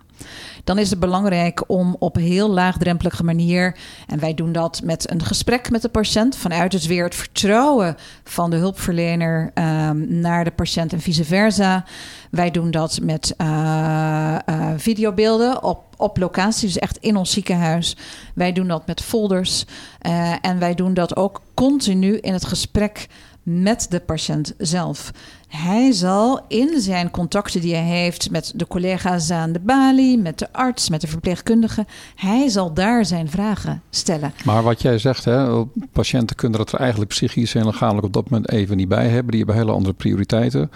Dan 0.69 0.79
is 0.79 0.91
het 0.91 1.01
belangrijk 1.01 1.65
om 1.67 1.97
op 1.99 2.15
heel 2.17 2.51
laagdrempelige 2.51 3.25
manier, 3.25 3.77
en 4.07 4.19
wij 4.19 4.35
doen 4.35 4.53
dat 4.53 4.81
met 4.85 5.11
een 5.11 5.23
gesprek 5.23 5.71
met 5.71 5.83
de 5.83 5.89
patiënt, 5.89 6.37
vanuit 6.37 6.71
dus 6.71 6.87
weer 6.87 7.05
het 7.05 7.15
vertrouwen 7.15 7.97
van 8.25 8.51
de 8.51 8.57
hulpverlener 8.57 9.51
ehm, 9.55 10.21
naar 10.21 10.45
de 10.45 10.51
patiënt 10.51 10.93
en 10.93 11.01
vice 11.01 11.25
versa. 11.25 11.85
Wij 12.31 12.51
doen 12.51 12.71
dat 12.71 12.99
met 13.03 13.35
eh, 13.37 14.37
videobeelden 14.77 15.63
op, 15.63 15.85
op 15.97 16.19
locatie, 16.19 16.67
dus 16.67 16.79
echt 16.79 16.97
in 16.97 17.17
ons 17.17 17.31
ziekenhuis. 17.33 17.97
Wij 18.35 18.53
doen 18.53 18.69
dat 18.69 18.87
met 18.87 19.03
folders 19.03 19.65
eh, 19.99 20.33
en 20.41 20.59
wij 20.59 20.75
doen 20.75 20.95
dat 20.95 21.17
ook 21.17 21.41
continu 21.55 22.17
in 22.17 22.33
het 22.33 22.45
gesprek 22.45 23.07
met 23.49 23.87
de 23.91 24.01
patiënt 24.01 24.55
zelf. 24.59 25.11
Hij 25.49 25.93
zal 25.93 26.41
in 26.49 26.81
zijn 26.81 27.11
contacten 27.11 27.61
die 27.61 27.75
hij 27.75 27.85
heeft 27.85 28.31
met 28.31 28.53
de 28.57 28.67
collega's 28.67 29.31
aan 29.31 29.53
de 29.53 29.59
balie, 29.59 30.19
met 30.19 30.39
de 30.39 30.53
arts, 30.53 30.89
met 30.89 31.01
de 31.01 31.07
verpleegkundige, 31.07 31.87
hij 32.15 32.49
zal 32.49 32.75
daar 32.75 33.05
zijn 33.05 33.31
vragen 33.31 33.83
stellen. 33.91 34.33
Maar 34.45 34.63
wat 34.63 34.83
jij 34.83 34.99
zegt, 34.99 35.25
hè, 35.25 35.65
patiënten 35.93 36.37
kunnen 36.37 36.61
het 36.61 36.73
er 36.73 36.79
eigenlijk 36.79 37.11
psychisch 37.11 37.55
en 37.55 37.67
lichamelijk 37.67 38.07
op 38.07 38.13
dat 38.13 38.31
moment 38.31 38.51
even 38.51 38.77
niet 38.77 38.89
bij 38.89 39.09
hebben. 39.09 39.31
Die 39.31 39.39
hebben 39.39 39.57
hele 39.57 39.73
andere 39.73 39.95
prioriteiten. 39.95 40.71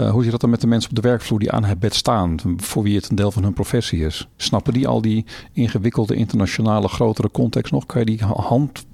Uh, 0.00 0.10
hoe 0.10 0.22
zit 0.22 0.30
dat 0.30 0.40
dan 0.40 0.50
met 0.50 0.60
de 0.60 0.66
mensen 0.66 0.90
op 0.90 0.96
de 0.96 1.08
werkvloer 1.08 1.38
die 1.38 1.52
aan 1.52 1.64
het 1.64 1.78
bed 1.78 1.94
staan, 1.94 2.36
voor 2.56 2.82
wie 2.82 2.96
het 2.96 3.10
een 3.10 3.16
deel 3.16 3.30
van 3.30 3.42
hun 3.42 3.52
professie 3.52 4.04
is? 4.04 4.28
Snappen 4.36 4.72
die 4.72 4.88
al 4.88 5.00
die 5.00 5.24
ingewikkelde 5.52 6.14
internationale 6.14 6.88
grotere 6.88 7.30
context 7.30 7.72
nog? 7.72 7.86
Kan 7.86 8.00
je 8.00 8.06
die 8.06 8.24
hand 8.24 8.85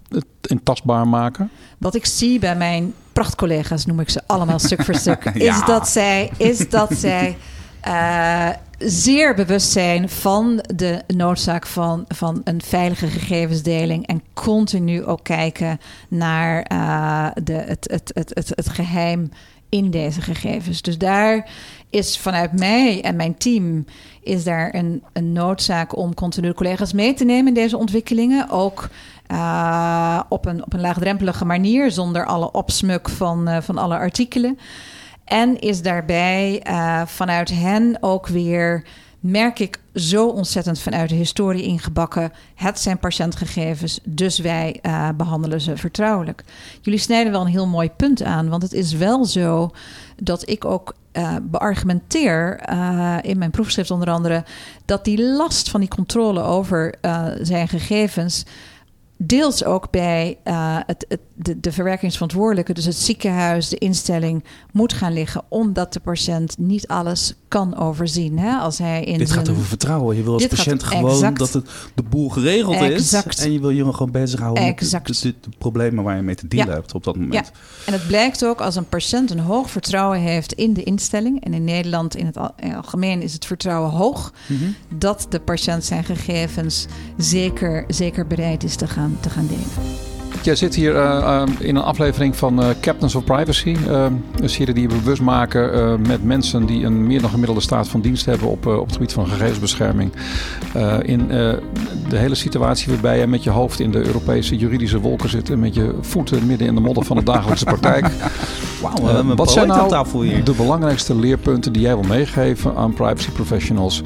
in 0.42 0.62
tastbaar 0.62 1.09
maken? 1.09 1.51
Wat 1.79 1.94
ik 1.94 2.07
zie 2.07 2.38
bij 2.38 2.57
mijn 2.57 2.94
prachtcollega's, 3.12 3.87
noem 3.87 4.01
ik 4.01 4.11
ze 4.11 4.20
allemaal 4.27 4.59
stuk 4.59 4.85
voor 4.85 4.94
stuk, 4.94 5.25
is 5.51 5.64
dat 5.64 5.88
zij, 5.88 6.31
is 6.37 6.68
dat 6.68 6.94
zij 6.94 7.37
eh, 7.81 8.48
zeer 8.79 9.35
bewust 9.35 9.70
zijn 9.70 10.09
van 10.09 10.64
de 10.75 11.03
noodzaak 11.07 11.66
van, 11.66 12.05
van 12.09 12.40
een 12.44 12.62
veilige 12.62 13.07
gegevensdeling 13.07 14.07
en 14.07 14.22
continu 14.33 15.05
ook 15.05 15.25
kijken 15.25 15.81
naar 16.09 16.62
eh, 16.62 17.27
de, 17.44 17.53
het, 17.53 17.88
het, 17.90 18.11
het, 18.14 18.31
het, 18.35 18.53
het 18.55 18.68
geheim 18.68 19.31
in 19.68 19.90
deze 19.90 20.20
gegevens. 20.20 20.83
Dus 20.83 20.98
daar 20.98 21.51
is 21.90 22.18
vanuit 22.18 22.59
mij 22.59 23.03
en 23.03 23.16
mijn 23.16 23.37
team 23.37 23.85
is 24.22 24.44
daar 24.44 24.75
een, 24.75 25.03
een 25.12 25.33
noodzaak 25.33 25.96
om 25.96 26.14
continu 26.14 26.53
collega's 26.53 26.92
mee 26.92 27.14
te 27.14 27.25
nemen 27.25 27.48
in 27.48 27.55
deze 27.55 27.77
ontwikkelingen. 27.77 28.51
Ook 28.51 28.88
uh, 29.33 30.21
op, 30.29 30.47
een, 30.47 30.64
op 30.64 30.73
een 30.73 30.81
laagdrempelige 30.81 31.45
manier, 31.45 31.90
zonder 31.90 32.27
alle 32.27 32.51
opsmuk 32.51 33.09
van, 33.09 33.49
uh, 33.49 33.57
van 33.61 33.79
alle 33.79 33.97
artikelen. 33.97 34.59
En 35.25 35.61
is 35.61 35.83
daarbij 35.83 36.62
uh, 36.68 37.03
vanuit 37.07 37.51
hen 37.51 37.97
ook 38.01 38.27
weer, 38.27 38.85
merk 39.21 39.59
ik 39.59 39.81
zo 39.95 40.29
ontzettend 40.29 40.81
vanuit 40.81 41.09
de 41.09 41.14
historie 41.14 41.62
ingebakken. 41.62 42.33
Het 42.55 42.81
zijn 42.81 42.99
patiëntgegevens, 42.99 44.01
dus 44.05 44.38
wij 44.38 44.81
behandelen 45.16 45.61
ze 45.61 45.77
vertrouwelijk. 45.77 46.45
Jullie 46.81 47.01
snijden 47.01 47.33
wel 47.33 47.40
een 47.40 47.47
heel 47.47 47.66
mooi 47.66 47.90
punt 47.90 48.23
aan, 48.23 48.49
want 48.49 48.62
het 48.62 48.73
is 48.73 48.92
wel 48.92 49.25
zo 49.25 49.71
dat 50.16 50.49
ik 50.49 50.64
ook 50.64 50.95
beargumenteer 51.42 52.68
in 53.23 53.38
mijn 53.38 53.51
proefschrift 53.51 53.90
onder 53.90 54.11
andere 54.11 54.45
dat 54.85 55.05
die 55.05 55.23
last 55.23 55.71
van 55.71 55.81
die 55.81 55.88
controle 55.88 56.42
over 56.42 56.95
zijn 57.42 57.68
gegevens 57.68 58.45
deels 59.26 59.64
ook 59.64 59.90
bij 59.90 60.38
uh, 60.44 60.78
het, 60.87 61.04
het, 61.08 61.20
de, 61.42 61.61
de 61.61 61.72
verwerkingsverantwoordelijke, 61.72 62.72
dus 62.72 62.85
het 62.85 62.96
ziekenhuis, 62.96 63.68
de 63.68 63.78
instelling, 63.78 64.44
moet 64.72 64.92
gaan 64.92 65.12
liggen, 65.12 65.42
omdat 65.48 65.92
de 65.92 66.00
patiënt 66.00 66.59
niet 66.59 66.87
alles 66.88 67.35
kan 67.48 67.76
overzien. 67.76 68.38
Hè? 68.38 68.57
Als 68.57 68.78
hij 68.78 69.05
in 69.05 69.18
Dit 69.18 69.28
zijn... 69.28 69.38
gaat 69.40 69.48
over 69.55 69.64
vertrouwen. 69.64 70.16
Je 70.16 70.22
wil 70.22 70.33
als 70.33 70.42
Dit 70.42 70.50
patiënt 70.50 70.83
gewoon 70.83 71.11
exact. 71.11 71.38
dat 71.38 71.52
het, 71.52 71.68
de 71.94 72.02
boel 72.02 72.28
geregeld 72.28 72.76
Exact. 72.76 73.38
is. 73.38 73.44
En 73.44 73.52
je 73.52 73.61
wil 73.61 73.70
je 73.70 73.92
gewoon 73.92 74.11
bezighouden 74.12 74.64
Exact. 74.64 75.09
met 75.09 75.20
de, 75.20 75.28
de- 75.28 75.50
de 75.50 75.57
problemen 75.59 76.05
waar 76.05 76.16
je 76.16 76.22
mee 76.22 76.35
te 76.35 76.48
dealen 76.48 76.68
Ja. 76.74 76.74
hebt 76.81 76.94
op 76.94 77.05
dat 77.05 77.16
moment. 77.16 77.50
En 77.87 77.92
het 77.92 78.07
blijkt 78.07 78.44
ook 78.44 78.61
als 78.61 78.76
een 78.76 78.88
patiënt 78.88 79.31
een 79.31 79.38
hoog 79.40 79.70
vertrouwen 79.70 80.18
heeft 80.20 80.52
in 80.52 80.72
de 80.72 80.83
instelling, 80.83 81.44
en 81.44 81.55
in 81.55 81.64
Nederland 81.64 82.16
in 82.16 82.26
het 82.26 82.37
al- 82.37 82.55
in 82.57 82.68
het 82.68 82.76
algemeen 82.76 83.22
is 83.22 83.33
het 83.33 83.44
vertrouwen 83.46 83.90
hoog, 83.90 84.33
Mhm. 84.46 84.62
dat 84.98 85.26
de 85.28 85.40
patiënt 85.40 85.85
zijn 85.85 86.05
gegevens 86.05 86.87
zeker, 87.16 87.85
zeker 87.88 88.26
bereid 88.26 88.64
is 88.64 88.76
te 88.76 88.87
gaan, 88.87 89.16
te 89.20 89.31
gaan 89.31 89.46
delen. 89.46 90.11
Jij 90.42 90.57
zit 90.57 90.74
hier 90.74 90.96
eh, 90.96 91.18
eh, 91.18 91.48
in 91.59 91.76
een 91.76 91.83
aflevering 91.83 92.37
van 92.37 92.62
eh, 92.62 92.68
Captains 92.81 93.14
of 93.14 93.24
Privacy. 93.24 93.76
eh, 93.88 94.07
een 94.40 94.48
serie 94.48 94.74
die 94.74 94.83
je 94.88 94.94
bewust 94.94 95.22
maken 95.22 95.72
eh, 95.74 95.94
met 96.09 96.24
mensen 96.24 96.66
die 96.66 96.85
een 96.85 97.07
meer 97.07 97.20
dan 97.20 97.31
gemiddelde 97.31 97.61
staat 97.61 97.88
van 97.88 98.00
dienst 98.00 98.26
hebben 98.26 98.48
op, 98.48 98.66
eh, 98.66 98.78
op 98.78 98.85
het 98.87 98.92
gebied 98.92 99.12
van 99.12 99.26
gegevensbescherming. 99.26 100.12
Eh, 100.74 100.96
in 101.02 101.20
eh, 101.20 101.52
de 102.09 102.16
hele 102.16 102.35
situatie 102.35 102.92
waarbij 102.92 103.18
je 103.18 103.26
met 103.26 103.42
je 103.42 103.50
hoofd 103.50 103.81
in 103.81 103.90
de 103.90 104.07
Europese 104.07 104.57
juridische 104.57 105.00
wolken 105.00 105.28
zit 105.28 105.50
en 105.50 105.59
met 105.59 105.74
je 105.74 105.94
voeten 106.00 106.46
midden 106.46 106.66
in 106.66 106.74
de 106.74 106.81
modder 106.81 107.05
van 107.05 107.16
de 107.16 107.22
dagelijkse 107.22 107.64
praktijk. 107.64 108.07
Wauw, 108.83 108.94
we 108.94 109.07
hebben 109.07 109.31
een 109.31 109.37
wat 109.37 109.50
zijn 109.50 109.68
nou 109.68 109.88
tafel 109.88 110.22
hier. 110.22 110.44
de 110.44 110.52
belangrijkste 110.55 111.14
leerpunten 111.14 111.72
die 111.72 111.83
jij 111.83 111.94
wil 111.96 112.09
meegeven 112.09 112.76
aan 112.76 112.92
privacy 112.94 113.31
professionals 113.31 114.02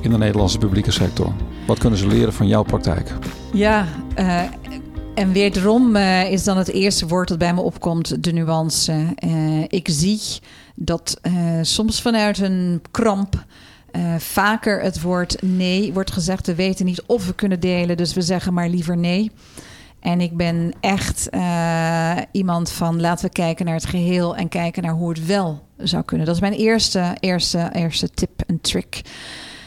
in 0.00 0.10
de 0.10 0.18
Nederlandse 0.18 0.58
publieke 0.58 0.90
sector? 0.90 1.32
Wat 1.66 1.78
kunnen 1.78 1.98
ze 1.98 2.06
leren 2.06 2.32
van 2.32 2.46
jouw 2.46 2.62
praktijk? 2.62 3.12
Ja, 3.52 3.86
eh, 4.14 4.40
en 5.20 5.32
wederom 5.32 5.96
eh, 5.96 6.32
is 6.32 6.44
dan 6.44 6.56
het 6.56 6.68
eerste 6.68 7.06
woord 7.06 7.28
dat 7.28 7.38
bij 7.38 7.54
me 7.54 7.60
opkomt 7.60 8.24
de 8.24 8.32
nuance. 8.32 9.12
Eh, 9.14 9.62
ik 9.62 9.88
zie 9.90 10.20
dat 10.74 11.18
eh, 11.22 11.32
soms 11.62 12.02
vanuit 12.02 12.38
een 12.38 12.82
kramp 12.90 13.44
vaker 14.18 14.82
het 14.82 15.00
woord 15.00 15.42
nee 15.42 15.92
wordt 15.92 16.12
gezegd. 16.12 16.46
We 16.46 16.54
weten 16.54 16.84
niet 16.84 17.02
of 17.06 17.26
we 17.26 17.34
kunnen 17.34 17.60
delen, 17.60 17.96
dus 17.96 18.14
we 18.14 18.22
zeggen 18.22 18.54
maar 18.54 18.68
liever 18.68 18.96
nee. 18.96 19.30
En 20.00 20.20
ik 20.20 20.36
ben 20.36 20.72
echt 20.80 21.28
iemand 22.32 22.70
van 22.70 23.00
laten 23.00 23.26
we 23.26 23.32
kijken 23.32 23.64
naar 23.64 23.74
het 23.74 23.86
geheel 23.86 24.36
en 24.36 24.48
kijken 24.48 24.82
naar 24.82 24.92
hoe 24.92 25.08
het 25.08 25.26
wel 25.26 25.62
zou 25.76 26.02
kunnen. 26.02 26.26
Dat 26.26 26.34
is 26.34 26.40
mijn 26.40 26.52
eerste, 26.52 27.16
eerste, 27.20 27.68
eerste 27.72 28.10
tip 28.10 28.42
en 28.46 28.60
trick. 28.60 29.02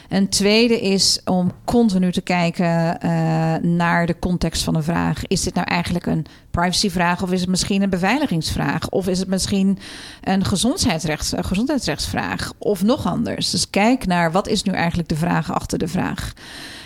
Een 0.08 0.28
tweede 0.28 0.80
is 0.80 1.20
om 1.24 1.52
continu 1.64 2.12
te 2.12 2.20
kijken 2.20 2.98
uh, 3.04 3.54
naar 3.62 4.06
de 4.06 4.18
context 4.18 4.62
van 4.62 4.74
een 4.74 4.82
vraag. 4.82 5.26
Is 5.26 5.42
dit 5.42 5.54
nou 5.54 5.66
eigenlijk 5.66 6.06
een 6.06 6.26
privacyvraag 6.50 7.22
of 7.22 7.32
is 7.32 7.40
het 7.40 7.48
misschien 7.48 7.82
een 7.82 7.90
beveiligingsvraag? 7.90 8.88
Of 8.88 9.08
is 9.08 9.18
het 9.18 9.28
misschien 9.28 9.78
een 10.22 10.44
gezondheidsrechts, 10.44 11.36
een 11.36 11.44
gezondheidsrechtsvraag 11.44 12.52
of 12.58 12.82
nog 12.82 13.06
anders? 13.06 13.50
Dus 13.50 13.70
kijk 13.70 14.06
naar 14.06 14.32
wat 14.32 14.48
is 14.48 14.62
nu 14.62 14.72
eigenlijk 14.72 15.08
de 15.08 15.16
vraag 15.16 15.52
achter 15.52 15.78
de 15.78 15.88
vraag. 15.88 16.32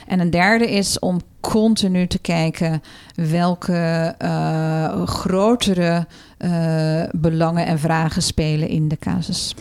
En 0.06 0.20
een 0.20 0.30
derde 0.30 0.70
is 0.70 0.98
om 0.98 1.20
continu 1.40 2.06
te 2.06 2.18
kijken 2.18 2.82
welke 3.14 4.14
uh, 4.22 5.06
grotere 5.06 6.06
uh, 6.38 7.02
belangen 7.12 7.66
en 7.66 7.78
vragen 7.78 8.22
spelen 8.22 8.68
in 8.68 8.88
de 8.88 8.96
casus. 8.96 9.54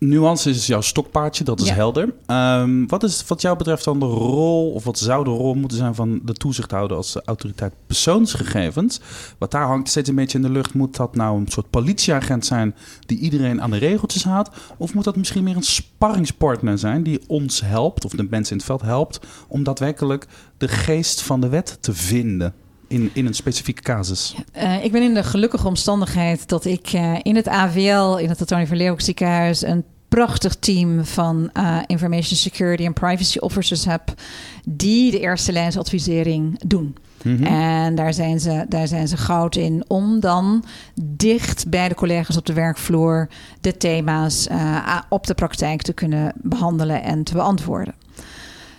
Nuance 0.00 0.50
is 0.50 0.66
jouw 0.66 0.80
stokpaardje, 0.80 1.44
dat 1.44 1.60
is 1.60 1.70
helder. 1.70 2.14
Um, 2.26 2.88
wat 2.88 3.02
is 3.02 3.24
wat 3.26 3.40
jou 3.40 3.56
betreft 3.56 3.84
dan 3.84 3.98
de 3.98 4.04
rol, 4.04 4.70
of 4.70 4.84
wat 4.84 4.98
zou 4.98 5.24
de 5.24 5.30
rol 5.30 5.54
moeten 5.54 5.78
zijn 5.78 5.94
van 5.94 6.20
de 6.24 6.32
toezichthouder 6.32 6.96
als 6.96 7.12
de 7.12 7.22
autoriteit 7.24 7.72
persoonsgegevens? 7.86 9.00
Wat 9.38 9.50
daar 9.50 9.66
hangt 9.66 9.88
steeds 9.88 10.08
een 10.08 10.14
beetje 10.14 10.38
in 10.38 10.44
de 10.44 10.50
lucht. 10.50 10.74
Moet 10.74 10.96
dat 10.96 11.14
nou 11.14 11.40
een 11.40 11.48
soort 11.48 11.70
politieagent 11.70 12.46
zijn 12.46 12.74
die 13.06 13.18
iedereen 13.18 13.62
aan 13.62 13.70
de 13.70 13.76
regeltjes 13.76 14.24
houdt? 14.24 14.50
Of 14.76 14.94
moet 14.94 15.04
dat 15.04 15.16
misschien 15.16 15.44
meer 15.44 15.56
een 15.56 15.62
sparringspartner 15.62 16.78
zijn 16.78 17.02
die 17.02 17.20
ons 17.26 17.60
helpt, 17.60 18.04
of 18.04 18.10
de 18.10 18.26
mensen 18.30 18.52
in 18.52 18.58
het 18.58 18.66
veld 18.66 18.82
helpt, 18.82 19.20
om 19.48 19.62
daadwerkelijk 19.62 20.26
de 20.56 20.68
geest 20.68 21.22
van 21.22 21.40
de 21.40 21.48
wet 21.48 21.78
te 21.80 21.94
vinden? 21.94 22.54
In, 22.90 23.10
in 23.12 23.26
een 23.26 23.34
specifieke 23.34 23.82
casus? 23.82 24.34
Uh, 24.56 24.84
ik 24.84 24.92
ben 24.92 25.02
in 25.02 25.14
de 25.14 25.24
gelukkige 25.24 25.66
omstandigheid 25.66 26.48
dat 26.48 26.64
ik 26.64 26.92
uh, 26.92 27.16
in 27.22 27.36
het 27.36 27.48
AVL, 27.48 28.16
in 28.16 28.28
het 28.28 28.40
Antonie 28.40 28.66
van 28.66 28.76
Leeuwenhoek 28.76 29.04
ziekenhuis, 29.04 29.62
een 29.62 29.84
prachtig 30.08 30.54
team 30.54 31.04
van 31.04 31.50
uh, 31.54 31.78
information 31.86 32.36
security 32.36 32.84
en 32.84 32.92
privacy 32.92 33.38
officers 33.38 33.84
heb 33.84 34.14
die 34.64 35.10
de 35.10 35.20
eerste 35.20 35.52
lijnsadvisering 35.52 36.60
doen. 36.66 36.96
Mm 37.22 37.36
-hmm. 37.36 37.46
En 37.46 37.94
daar 37.94 38.14
zijn, 38.14 38.40
ze, 38.40 38.64
daar 38.68 38.86
zijn 38.86 39.08
ze 39.08 39.16
goud 39.16 39.56
in 39.56 39.84
om 39.86 40.20
dan 40.20 40.64
dicht 41.02 41.68
bij 41.68 41.88
de 41.88 41.94
collega's 41.94 42.36
op 42.36 42.46
de 42.46 42.52
werkvloer 42.52 43.28
de 43.60 43.76
thema's 43.76 44.48
uh, 44.50 44.98
op 45.08 45.26
de 45.26 45.34
praktijk 45.34 45.82
te 45.82 45.92
kunnen 45.92 46.32
behandelen 46.36 47.02
en 47.02 47.24
te 47.24 47.32
beantwoorden. 47.32 47.94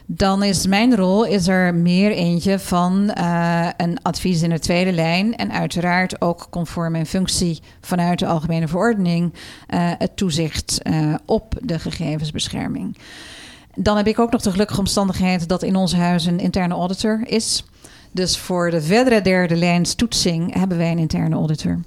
Dan 0.06 0.44
is 0.44 0.68
mijn 0.68 0.96
rol 0.96 1.26
is 1.26 1.48
er 1.48 1.76
meer 1.76 2.12
eentje 2.12 2.60
van 2.60 3.12
uh, 3.18 3.68
een 3.78 4.02
advies 4.02 4.42
in 4.42 4.50
de 4.50 4.60
tweede 4.60 4.92
lijn. 4.92 5.36
En 5.36 5.52
uiteraard 5.52 6.22
ook 6.22 6.48
conform 6.50 6.92
mijn 6.92 7.06
functie 7.06 7.60
vanuit 7.82 8.20
de 8.20 8.26
Algemene 8.26 8.68
Verordening 8.68 9.34
uh, 9.34 9.92
het 9.98 10.16
toezicht 10.16 10.80
uh, 10.84 11.16
op 11.26 11.56
de 11.62 11.80
gegevensbescherming. 11.80 12.98
Dan 13.76 13.98
heb 13.98 14.08
ik 14.08 14.20
ook 14.20 14.32
nog 14.32 14.42
de 14.42 14.52
gelukkige 14.52 14.80
omstandigheid 14.80 15.48
dat 15.48 15.64
in 15.64 15.76
ons 15.76 15.96
huis 15.96 16.26
een 16.26 16.40
interne 16.40 16.74
auditor 16.74 17.22
is. 17.24 17.66
Dus 18.12 18.38
voor 18.38 18.72
de 18.72 18.82
verdere 18.82 19.22
derde 19.22 19.56
lijns 19.56 19.94
toetsing 19.94 20.54
hebben 20.54 20.78
wij 20.78 20.92
een 20.92 20.98
interne 20.98 21.36
auditor. 21.36 21.80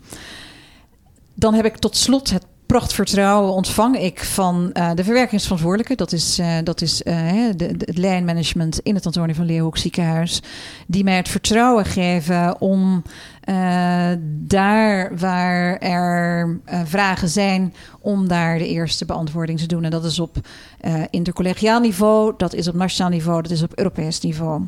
Dan 1.34 1.54
heb 1.54 1.64
ik 1.64 1.76
tot 1.76 1.96
slot 1.96 2.30
het 2.30 2.44
prachtvertrouwen 2.74 3.52
ontvang 3.52 3.98
ik 3.98 4.24
van 4.24 4.70
uh, 4.72 4.90
de 4.94 5.04
verwerkingsverantwoordelijke. 5.04 5.94
Dat 5.94 6.12
is, 6.12 6.38
uh, 6.38 6.56
dat 6.64 6.80
is 6.80 6.96
de, 6.96 7.74
het 7.78 7.98
lijnmanagement 7.98 8.80
in 8.80 8.94
het 8.94 9.06
Antonie 9.06 9.34
van 9.34 9.44
Leeuwenhoek 9.44 9.76
ziekenhuis. 9.76 10.42
Die 10.86 11.04
mij 11.04 11.16
het 11.16 11.28
vertrouwen 11.28 11.84
geven 11.84 12.60
om 12.60 13.02
daar 14.26 15.18
waar 15.18 15.78
er 15.78 16.60
vragen 16.84 17.28
zijn... 17.28 17.74
om 18.00 18.28
daar 18.28 18.58
de 18.58 18.68
eerste 18.68 19.04
beantwoording 19.04 19.58
te 19.58 19.66
doen. 19.66 19.84
En 19.84 19.90
dat 19.90 20.04
is 20.04 20.18
op 20.18 20.36
intercollegiaal 21.10 21.80
niveau, 21.80 22.34
dat 22.36 22.54
is 22.54 22.68
op 22.68 22.74
nationaal 22.74 23.10
niveau... 23.10 23.42
dat 23.42 23.50
is 23.50 23.62
op 23.62 23.78
Europees 23.78 24.20
niveau. 24.20 24.66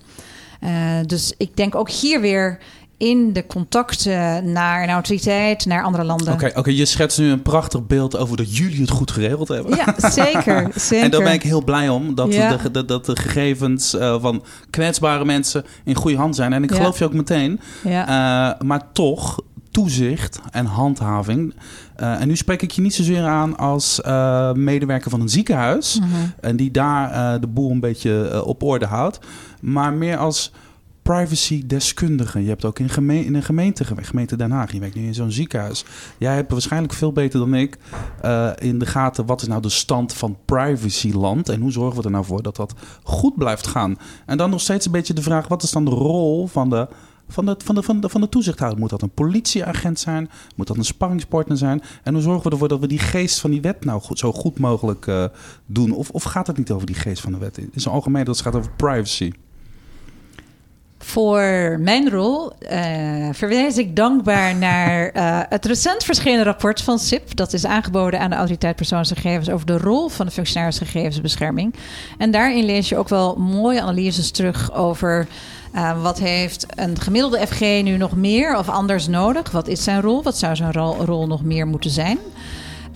dus 1.07 1.35
ik 1.37 1.57
denk 1.57 1.75
ook 1.75 1.91
hier 1.91 2.21
weer 2.21 2.59
in 2.97 3.33
de 3.33 3.47
contacten 3.47 4.53
naar 4.53 4.83
een 4.83 4.89
autoriteit, 4.89 5.67
naar 5.67 5.83
andere 5.83 6.05
landen. 6.05 6.33
Oké, 6.33 6.45
okay, 6.45 6.59
okay, 6.59 6.75
je 6.75 6.85
schetst 6.85 7.19
nu 7.19 7.31
een 7.31 7.43
prachtig 7.43 7.87
beeld 7.87 8.17
over 8.17 8.37
dat 8.37 8.57
jullie 8.57 8.81
het 8.81 8.91
goed 8.91 9.11
geregeld 9.11 9.49
hebben. 9.49 9.77
Ja, 9.77 10.11
zeker. 10.11 10.71
zeker. 10.75 11.05
en 11.05 11.11
daar 11.11 11.23
ben 11.23 11.33
ik 11.33 11.43
heel 11.43 11.65
blij 11.65 11.89
om, 11.89 12.15
dat, 12.15 12.35
ja. 12.35 12.57
de, 12.57 12.71
de, 12.71 12.85
dat 12.85 13.07
de 13.07 13.17
gegevens 13.17 13.95
uh, 13.95 14.21
van 14.21 14.45
kwetsbare 14.71 15.25
mensen 15.25 15.65
in 15.85 15.95
goede 15.95 16.17
hand 16.17 16.37
zijn. 16.37 16.53
En 16.53 16.63
ik 16.63 16.71
ja. 16.71 16.77
geloof 16.77 16.99
je 16.99 17.05
ook 17.05 17.13
meteen. 17.13 17.61
Ja. 17.85 18.09
Uh, 18.09 18.61
maar 18.67 18.93
toch, 18.93 19.41
toezicht 19.71 20.41
en 20.51 20.67
handhaving. 20.67 21.55
Uh, 22.01 22.21
en 22.21 22.29
nu 22.29 22.37
spreek 22.37 22.63
ik 22.63 22.71
je 22.71 22.83
niet 22.83 22.95
zozeer 22.95 23.25
aan 23.25 23.57
als 23.57 24.01
uh, 24.07 24.53
medewerker 24.53 25.11
van 25.11 25.21
een 25.21 25.29
ziekenhuis. 25.29 25.99
Mm 26.01 26.09
-hmm. 26.11 26.33
En 26.41 26.57
die 26.57 26.71
daar 26.71 27.11
uh, 27.13 27.41
de 27.41 27.47
boel 27.47 27.71
een 27.71 27.81
beetje 27.81 28.45
op 28.45 28.63
orde 28.63 28.87
houdt. 28.87 29.19
Maar 29.61 29.93
meer 29.93 30.17
als 30.17 30.53
privacy-deskundige. 31.07 32.43
Je 32.43 32.49
hebt 32.49 32.65
ook 32.65 32.79
in, 32.79 33.11
in 33.11 33.35
een 33.35 33.43
gemeente 33.43 33.85
gewerkt, 33.85 34.09
gemeente 34.09 34.37
Den 34.37 34.51
Haag. 34.51 34.73
Je 34.73 34.81
werkt 34.81 34.95
nu 34.95 35.07
in 35.07 35.15
zo'n 35.15 35.31
ziekenhuis. 35.31 35.85
Jij 36.19 36.35
hebt 36.35 36.53
waarschijnlijk 36.53 36.93
veel 36.93 37.13
beter 37.13 37.39
dan 37.39 37.55
ik 37.55 37.79
uh, 38.25 38.51
in 38.59 38.79
de 38.79 38.87
gaten... 38.87 39.27
wat 39.27 39.41
is 39.41 39.49
nou 39.49 39.63
de 39.63 39.69
stand 39.69 40.13
van 40.13 40.37
privacyland... 40.45 41.49
en 41.49 41.61
hoe 41.61 41.73
zorgen 41.73 41.99
we 41.99 42.05
er 42.05 42.11
nou 42.11 42.25
voor 42.25 42.43
dat 42.43 42.57
dat 42.57 42.75
goed 43.03 43.37
blijft 43.37 43.67
gaan. 43.67 43.99
En 44.27 44.37
dan 44.37 44.51
nog 44.51 44.61
steeds 44.61 44.87
een 44.87 44.93
beetje 44.93 45.15
de 45.15 45.23
vraag... 45.23 45.49
wat 45.49 45.63
is 45.63 45.71
dan 45.71 45.85
de 45.85 45.91
rol 45.91 46.47
van 46.47 46.71
de 46.71 46.89
van 47.29 47.47
de, 47.47 47.57
van, 47.59 47.75
de, 47.75 47.83
van, 47.83 48.01
de, 48.01 48.09
van 48.09 48.21
de 48.21 48.29
toezichthouder. 48.29 48.81
Moet 48.81 48.91
dat 48.91 49.03
een 49.03 49.11
politieagent 49.11 49.99
zijn? 49.99 50.31
Moet 50.57 50.67
dat 50.67 50.77
een 50.77 50.85
sparringspartner 50.85 51.57
zijn? 51.57 51.83
En 52.03 52.13
hoe 52.13 52.23
zorgen 52.23 52.43
we 52.43 52.51
ervoor 52.51 52.69
dat 52.69 52.81
we 52.81 52.87
die 52.87 52.99
geest 52.99 53.41
van 53.41 53.51
die 53.51 53.61
wet 53.61 53.85
nou 53.85 54.03
zo 54.13 54.33
goed 54.33 54.59
mogelijk 54.59 55.07
uh, 55.07 55.25
doen? 55.67 55.93
Of, 55.93 56.11
of 56.11 56.23
gaat 56.23 56.47
het 56.47 56.57
niet 56.57 56.71
over 56.71 56.87
die 56.87 56.97
geest 56.97 57.23
van 57.23 57.33
de 57.33 57.39
wet? 57.39 57.59
In 57.59 57.71
zijn 57.75 57.95
algemeen, 57.95 58.25
dat 58.25 58.41
gaat 58.41 58.55
over 58.55 58.71
privacy. 58.77 59.33
Voor 61.07 61.77
mijn 61.81 62.11
rol 62.11 62.53
uh, 62.73 63.29
verwijs 63.33 63.79
ik 63.79 63.97
dankbaar 63.97 64.57
naar 64.57 65.11
uh, 65.17 65.41
het 65.49 65.65
recent 65.65 66.05
verschenen 66.05 66.45
rapport 66.45 66.81
van 66.83 66.99
SIP. 66.99 67.37
Dat 67.37 67.53
is 67.53 67.65
aangeboden 67.65 68.21
aan 68.21 68.31
de 68.31 68.37
Autoriteit 68.37 68.77
Persoonsgegevens 68.77 69.51
over 69.51 69.67
de 69.67 69.79
rol 69.79 70.09
van 70.09 70.27
de 70.27 70.33
functionaris 70.33 70.79
gegevensbescherming. 70.79 71.75
En 72.19 72.31
daarin 72.31 72.65
lees 72.65 72.89
je 72.89 72.97
ook 72.97 73.09
wel 73.09 73.37
mooie 73.37 73.81
analyses 73.81 74.31
terug 74.31 74.75
over 74.75 75.27
uh, 75.75 76.03
wat 76.03 76.19
heeft 76.19 76.67
een 76.69 77.01
gemiddelde 77.01 77.47
FG 77.47 77.61
nu 77.61 77.97
nog 77.97 78.17
meer 78.17 78.57
of 78.57 78.69
anders 78.69 79.07
nodig? 79.07 79.51
Wat 79.51 79.69
is 79.69 79.85
zijn 79.85 80.01
rol? 80.01 80.23
Wat 80.23 80.39
zou 80.39 80.57
zijn 80.57 80.73
rol 81.05 81.27
nog 81.27 81.43
meer 81.43 81.67
moeten 81.67 81.91
zijn? 81.91 82.19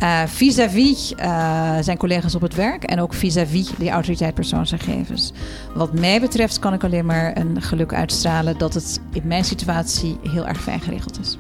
Uh, 0.03 0.23
vis-à-vis 0.27 1.13
uh, 1.13 1.77
zijn 1.81 1.97
collega's 1.97 2.35
op 2.35 2.41
het 2.41 2.55
werk 2.55 2.85
en 2.85 3.01
ook 3.01 3.15
vis-à-vis 3.15 3.69
-vis 3.69 3.79
die 3.79 3.91
autoriteit 3.91 4.35
persoonsgegevens. 4.35 5.33
Wat 5.75 5.93
mij 5.93 6.21
betreft 6.21 6.59
kan 6.59 6.73
ik 6.73 6.85
alleen 6.85 7.07
maar 7.07 7.37
een 7.37 7.63
geluk 7.63 7.95
uitstralen 7.95 8.59
dat 8.59 8.75
het 8.75 9.01
in 9.13 9.23
mijn 9.25 9.45
situatie 9.45 10.19
heel 10.29 10.47
erg 10.47 10.63
fijn 10.63 10.81
geregeld 10.81 11.21
is. 11.21 11.39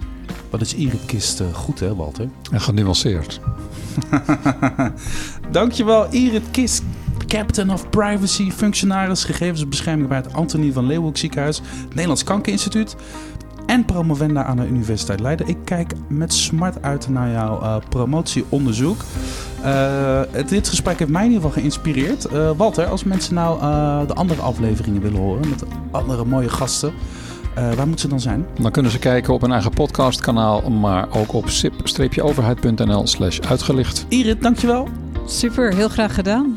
Wat 0.51 0.61
is 0.61 0.75
Irit 0.75 1.05
Kist 1.07 1.41
uh, 1.41 1.55
goed, 1.55 1.81
hè, 1.81 1.95
Walter? 1.95 2.29
En 2.53 2.61
genuanceerd. 2.61 3.41
Dankjewel, 5.51 6.13
Irit 6.13 6.51
Kist. 6.51 6.83
Captain 7.27 7.71
of 7.71 7.91
Privacy, 7.91 8.51
functionaris 8.51 9.25
gegevensbescherming 9.25 10.09
bij 10.09 10.17
het 10.17 10.33
Antonie 10.33 10.73
van 10.73 10.87
Leeuwenhoek 10.87 11.17
ziekenhuis, 11.17 11.61
Nederlands 11.89 12.25
Kankerinstituut 12.25 12.97
en 13.71 13.85
promovenda 13.85 14.45
aan 14.45 14.57
de 14.57 14.67
Universiteit 14.67 15.21
Leiden. 15.21 15.49
Ik 15.49 15.57
kijk 15.65 15.93
met 16.09 16.33
smart 16.33 16.83
uit 16.83 17.09
naar 17.09 17.31
jouw 17.31 17.61
uh, 17.63 17.77
promotieonderzoek. 17.89 19.01
Uh, 19.65 20.21
dit 20.47 20.69
gesprek 20.69 20.99
heeft 20.99 21.11
mij 21.11 21.25
in 21.25 21.31
ieder 21.31 21.43
geval 21.43 21.61
geïnspireerd. 21.61 22.27
Uh, 22.33 22.51
Walter, 22.57 22.87
als 22.87 23.05
mensen 23.05 23.35
nou 23.35 23.61
de 24.07 24.15
andere 24.15 24.41
afleveringen 24.41 25.03
willen 25.03 25.21
horen 25.21 25.49
met 25.49 25.65
andere 25.91 26.25
mooie 26.25 26.49
gasten, 26.49 26.93
waar 27.55 27.87
moeten 27.87 27.99
ze 27.99 28.09
dan 28.09 28.21
zijn? 28.21 28.47
Dan 28.61 28.71
kunnen 28.71 28.91
ze 28.91 28.99
kijken 28.99 29.35
op 29.35 29.41
hun 29.41 29.53
eigen 29.53 29.71
podcastkanaal, 29.71 30.71
maar 30.71 31.09
ook 31.11 31.33
op 31.33 31.49
sip-overheid.nl 31.49 33.07
slash 33.07 33.41
uitgelicht. 33.41 34.07
Irit, 34.09 34.43
dankjewel. 34.43 34.89
Super, 35.27 35.75
heel 35.75 35.89
graag 35.89 36.15
gedaan. 36.15 36.57